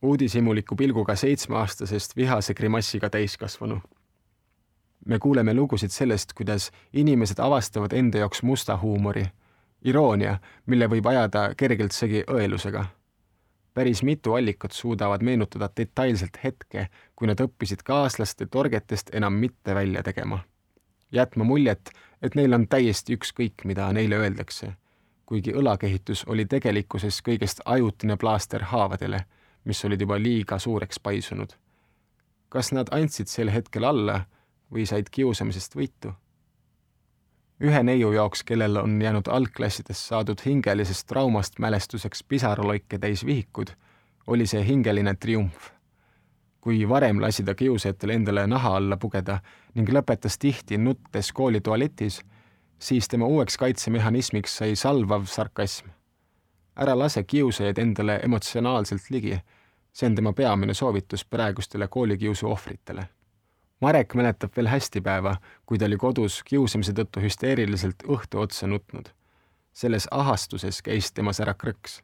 uudishimuliku 0.02 0.76
pilguga 0.76 1.16
seitsmeaastasest 1.16 2.16
vihase 2.16 2.54
grimassiga 2.54 3.10
täiskasvanu. 3.10 3.82
me 5.06 5.20
kuuleme 5.20 5.54
lugusid 5.54 5.90
sellest, 5.90 6.34
kuidas 6.34 6.72
inimesed 6.94 7.40
avastavad 7.40 7.94
enda 7.94 8.18
jaoks 8.18 8.44
musta 8.44 8.78
huumori 8.78 9.26
iroonia, 9.84 10.38
mille 10.66 10.88
võib 10.88 11.08
ajada 11.08 11.54
kergelt 11.58 11.92
segi 11.92 12.24
õelusega. 12.28 12.86
päris 13.74 14.04
mitu 14.04 14.34
allikat 14.34 14.72
suudavad 14.72 15.24
meenutada 15.24 15.70
detailselt 15.78 16.38
hetke, 16.44 16.88
kui 17.16 17.28
nad 17.28 17.40
õppisid 17.42 17.82
kaaslaste 17.84 18.46
torgetest 18.46 19.10
enam 19.14 19.34
mitte 19.34 19.76
välja 19.76 20.04
tegema. 20.04 20.40
jätma 21.12 21.44
muljet, 21.44 21.92
et 22.22 22.36
neil 22.36 22.54
on 22.54 22.68
täiesti 22.68 23.14
ükskõik, 23.14 23.66
mida 23.66 23.94
neile 23.94 24.16
öeldakse, 24.16 24.74
kuigi 25.26 25.52
õlakehitus 25.52 26.24
oli 26.28 26.46
tegelikkuses 26.46 27.22
kõigest 27.22 27.62
ajutine 27.66 28.18
plaaster 28.18 28.64
haavadele, 28.64 29.26
mis 29.64 29.86
olid 29.86 30.02
juba 30.02 30.20
liiga 30.20 30.60
suureks 30.60 31.00
paisunud. 31.00 31.54
kas 32.50 32.72
nad 32.72 32.88
andsid 32.92 33.28
sel 33.28 33.50
hetkel 33.50 33.84
alla 33.84 34.26
või 34.72 34.86
said 34.86 35.10
kiusamisest 35.10 35.76
võitu? 35.76 36.14
Ühe 37.62 37.84
neiu 37.84 38.12
jaoks, 38.12 38.44
kellel 38.44 38.78
on 38.78 39.02
jäänud 39.02 39.28
algklassides 39.28 40.08
saadud 40.08 40.42
hingelisest 40.46 41.08
traumast 41.08 41.60
mälestuseks 41.60 42.24
pisaraloike 42.24 42.98
täis 42.98 43.26
vihikud, 43.26 43.68
oli 44.28 44.48
see 44.48 44.66
hingeline 44.68 45.16
triumf. 45.16 45.70
kui 46.62 46.90
varem 46.90 47.22
lasi 47.22 47.44
ta 47.44 47.56
kiusajatel 47.56 48.10
endale 48.10 48.48
naha 48.48 48.76
alla 48.78 48.98
pugeda 48.98 49.42
ning 49.76 49.90
lõpetas 49.90 50.38
tihti 50.40 50.78
nuttes 50.78 51.32
kooli 51.32 51.62
tualetis, 51.62 52.22
siis 52.80 53.08
tema 53.08 53.26
uueks 53.26 53.58
kaitsemehhanismiks 53.58 54.58
sai 54.58 54.76
salvav 54.76 55.26
sarkasm. 55.26 55.88
ära 56.76 57.00
lase 57.00 57.24
kiusajaid 57.24 57.78
endale 57.78 58.20
emotsionaalselt 58.24 59.10
ligi, 59.10 59.40
see 59.94 60.08
on 60.08 60.16
tema 60.16 60.34
peamine 60.34 60.74
soovitus 60.74 61.26
praegustele 61.26 61.88
koolikiusu 61.88 62.48
ohvritele 62.48 63.08
Marek 63.82 64.14
mäletab 64.14 64.56
veel 64.56 64.68
hästi 64.68 65.02
päeva, 65.02 65.36
kui 65.66 65.78
ta 65.78 65.86
oli 65.86 65.98
kodus 65.98 66.44
kiusamise 66.44 66.94
tõttu 66.94 67.22
hüsteeriliselt 67.24 68.04
õhtu 68.08 68.40
otsa 68.40 68.68
nutnud. 68.68 69.10
selles 69.74 70.08
ahastuses 70.12 70.82
käis 70.82 71.12
temas 71.12 71.40
ära 71.40 71.54
krõks. 71.54 72.02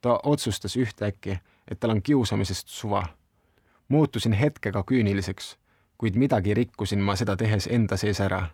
ta 0.00 0.20
otsustas 0.22 0.76
ühtäkki, 0.76 1.38
et 1.68 1.80
tal 1.80 1.90
on 1.90 2.02
kiusamisest 2.02 2.68
suva. 2.68 3.04
muutusin 3.88 4.32
hetkega 4.32 4.82
küüniliseks, 4.82 5.56
kuid 5.98 6.16
midagi 6.16 6.54
rikkusin 6.54 7.00
ma 7.00 7.16
seda 7.16 7.36
tehes 7.36 7.66
enda 7.66 7.96
sees 7.96 8.20
ära. 8.20 8.48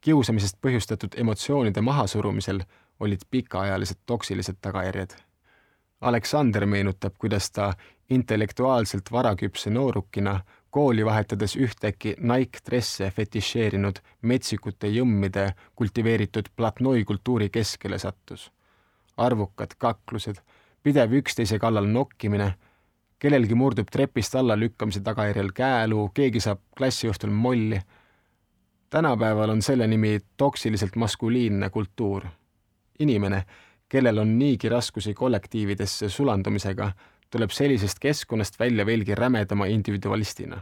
kiusamisest 0.00 0.56
põhjustatud 0.62 1.14
emotsioonide 1.16 1.80
mahasurumisel 1.80 2.60
olid 3.00 3.20
pikaajalised 3.30 3.98
toksilised 4.06 4.56
tagajärjed. 4.60 5.10
Aleksander 6.00 6.66
meenutab, 6.66 7.14
kuidas 7.18 7.50
ta 7.50 7.72
intellektuaalselt 8.10 9.12
varaküpse 9.12 9.70
noorukina 9.70 10.40
kooli 10.72 11.04
vahetades 11.04 11.52
ühtäkki 11.56 12.14
naikdresse 12.18 13.10
fetišeerinud 13.12 13.98
metsikute 14.22 14.88
jõmmide 14.88 15.50
kultiveeritud 15.76 16.48
platnoi 16.56 17.04
kultuuri 17.04 17.50
keskele 17.52 17.98
sattus. 17.98 18.50
arvukad 19.16 19.74
kaklused, 19.78 20.36
pidev 20.82 21.12
üksteise 21.12 21.58
kallal 21.58 21.84
nokkimine, 21.86 22.54
kellelgi 23.18 23.54
murdub 23.54 23.90
trepist 23.92 24.34
alla 24.34 24.56
lükkamise 24.58 25.00
tagajärjel 25.04 25.52
käeluu, 25.54 26.08
keegi 26.14 26.40
saab 26.40 26.62
klassiõhtul 26.78 27.30
molli. 27.30 27.80
tänapäeval 28.90 29.50
on 29.50 29.62
selle 29.62 29.86
nimi 29.86 30.18
toksiliselt 30.36 30.96
maskuliinne 30.96 31.70
kultuur. 31.70 32.24
inimene, 32.98 33.44
kellel 33.88 34.18
on 34.18 34.38
niigi 34.38 34.68
raskusi 34.68 35.14
kollektiividesse 35.14 36.08
sulandumisega, 36.08 36.92
tuleb 37.32 37.50
sellisest 37.50 37.98
keskkonnast 37.98 38.58
välja 38.60 38.86
veelgi 38.86 39.14
rämedama 39.14 39.66
individualistina. 39.66 40.60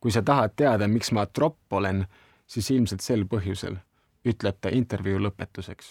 kui 0.00 0.10
sa 0.10 0.22
tahad 0.22 0.52
teada, 0.56 0.88
miks 0.88 1.12
ma 1.12 1.26
tropp 1.26 1.72
olen, 1.72 2.06
siis 2.46 2.70
ilmselt 2.70 3.00
sel 3.04 3.26
põhjusel, 3.28 3.76
ütleb 4.24 4.56
ta 4.60 4.72
intervjuu 4.72 5.18
lõpetuseks. 5.20 5.90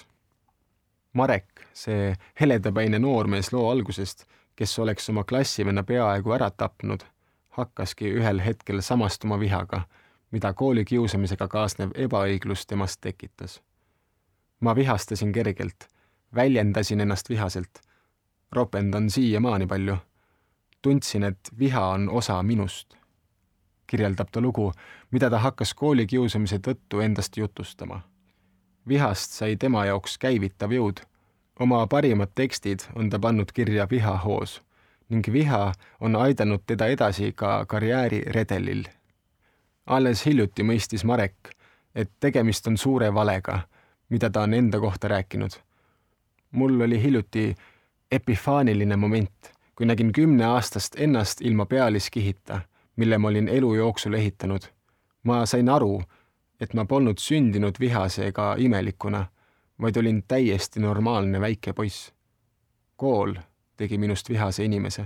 Marek, 1.13 1.61
see 1.73 2.15
heledapäine 2.41 2.99
noormees 2.99 3.51
loo 3.53 3.69
algusest, 3.69 4.25
kes 4.55 4.79
oleks 4.79 5.09
oma 5.13 5.23
klassivenna 5.23 5.83
peaaegu 5.83 6.33
ära 6.33 6.49
tapnud, 6.49 7.05
hakkaski 7.49 8.09
ühel 8.17 8.41
hetkel 8.41 8.81
samastuma 8.81 9.37
vihaga, 9.39 9.83
mida 10.31 10.53
koolikiusamisega 10.53 11.47
kaasnev 11.47 11.93
ebaõiglus 11.95 12.65
temast 12.65 13.01
tekitas. 13.01 13.61
ma 14.59 14.75
vihastasin 14.75 15.31
kergelt, 15.31 15.87
väljendasin 16.35 17.01
ennast 17.01 17.29
vihaselt, 17.29 17.79
ropendan 18.51 19.09
siiamaani 19.09 19.67
palju. 19.67 19.97
tundsin, 20.81 21.23
et 21.23 21.39
viha 21.59 21.87
on 21.87 22.09
osa 22.09 22.43
minust. 22.43 22.95
kirjeldab 23.87 24.27
ta 24.31 24.41
lugu, 24.41 24.71
mida 25.11 25.29
ta 25.29 25.39
hakkas 25.39 25.73
koolikiusamise 25.73 26.57
tõttu 26.57 27.01
endast 27.03 27.37
jutustama. 27.37 28.01
vihast 28.87 29.31
sai 29.31 29.55
tema 29.55 29.85
jaoks 29.85 30.17
käivitav 30.17 30.71
jõud. 30.71 30.99
oma 31.59 31.87
parimad 31.87 32.29
tekstid 32.35 32.79
on 32.95 33.09
ta 33.09 33.19
pannud 33.19 33.51
kirja 33.53 33.87
vihahoos 33.89 34.61
ning 35.09 35.25
viha 35.33 35.73
on 35.99 36.15
aidanud 36.15 36.61
teda 36.65 36.87
edasi 36.87 37.33
ka 37.35 37.65
karjääriredelil. 37.65 38.83
alles 39.85 40.25
hiljuti 40.25 40.63
mõistis 40.63 41.03
Marek, 41.03 41.49
et 41.95 42.11
tegemist 42.19 42.67
on 42.67 42.77
suure 42.77 43.13
valega, 43.13 43.59
mida 44.09 44.29
ta 44.29 44.41
on 44.41 44.53
enda 44.53 44.79
kohta 44.79 45.07
rääkinud. 45.07 45.51
mul 46.51 46.81
oli 46.81 47.01
hiljuti 47.01 47.55
epifaaniline 48.11 48.95
moment, 48.95 49.53
kui 49.75 49.85
nägin 49.85 50.11
kümneaastast 50.11 50.95
ennast 50.99 51.41
ilma 51.41 51.65
pealiskihita, 51.65 52.61
mille 52.95 53.17
ma 53.17 53.27
olin 53.27 53.47
elu 53.47 53.75
jooksul 53.75 54.13
ehitanud. 54.13 54.61
ma 55.23 55.45
sain 55.45 55.69
aru, 55.69 56.01
et 56.59 56.73
ma 56.73 56.85
polnud 56.85 57.17
sündinud 57.17 57.75
vihase 57.79 58.27
ega 58.27 58.55
imelikuna, 58.57 59.25
vaid 59.81 59.95
olin 59.97 60.23
täiesti 60.27 60.79
normaalne 60.79 61.41
väike 61.41 61.73
poiss. 61.73 62.13
kool 62.95 63.33
tegi 63.77 63.97
minust 63.97 64.29
vihase 64.29 64.65
inimese. 64.65 65.05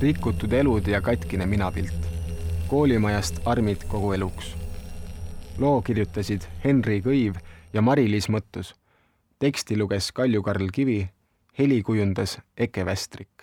Rikutud 0.00 0.52
elud 0.52 0.86
ja 0.86 1.00
katkine 1.00 1.46
minapilt. 1.46 2.08
koolimajast 2.68 3.40
armid 3.44 3.84
kogu 3.88 4.12
eluks. 4.12 4.54
loo 5.58 5.82
kirjutasid 5.82 6.46
Henri 6.64 7.00
Kõiv 7.00 7.36
ja 7.72 7.82
Mari-Liis 7.82 8.28
Mõttus. 8.28 8.74
teksti 9.38 9.76
luges 9.76 10.12
Kalju-Karl 10.12 10.70
Kivi, 10.72 11.10
heli 11.58 11.82
kujundas 11.82 12.38
Eke 12.56 12.86
Västrik 12.86 13.39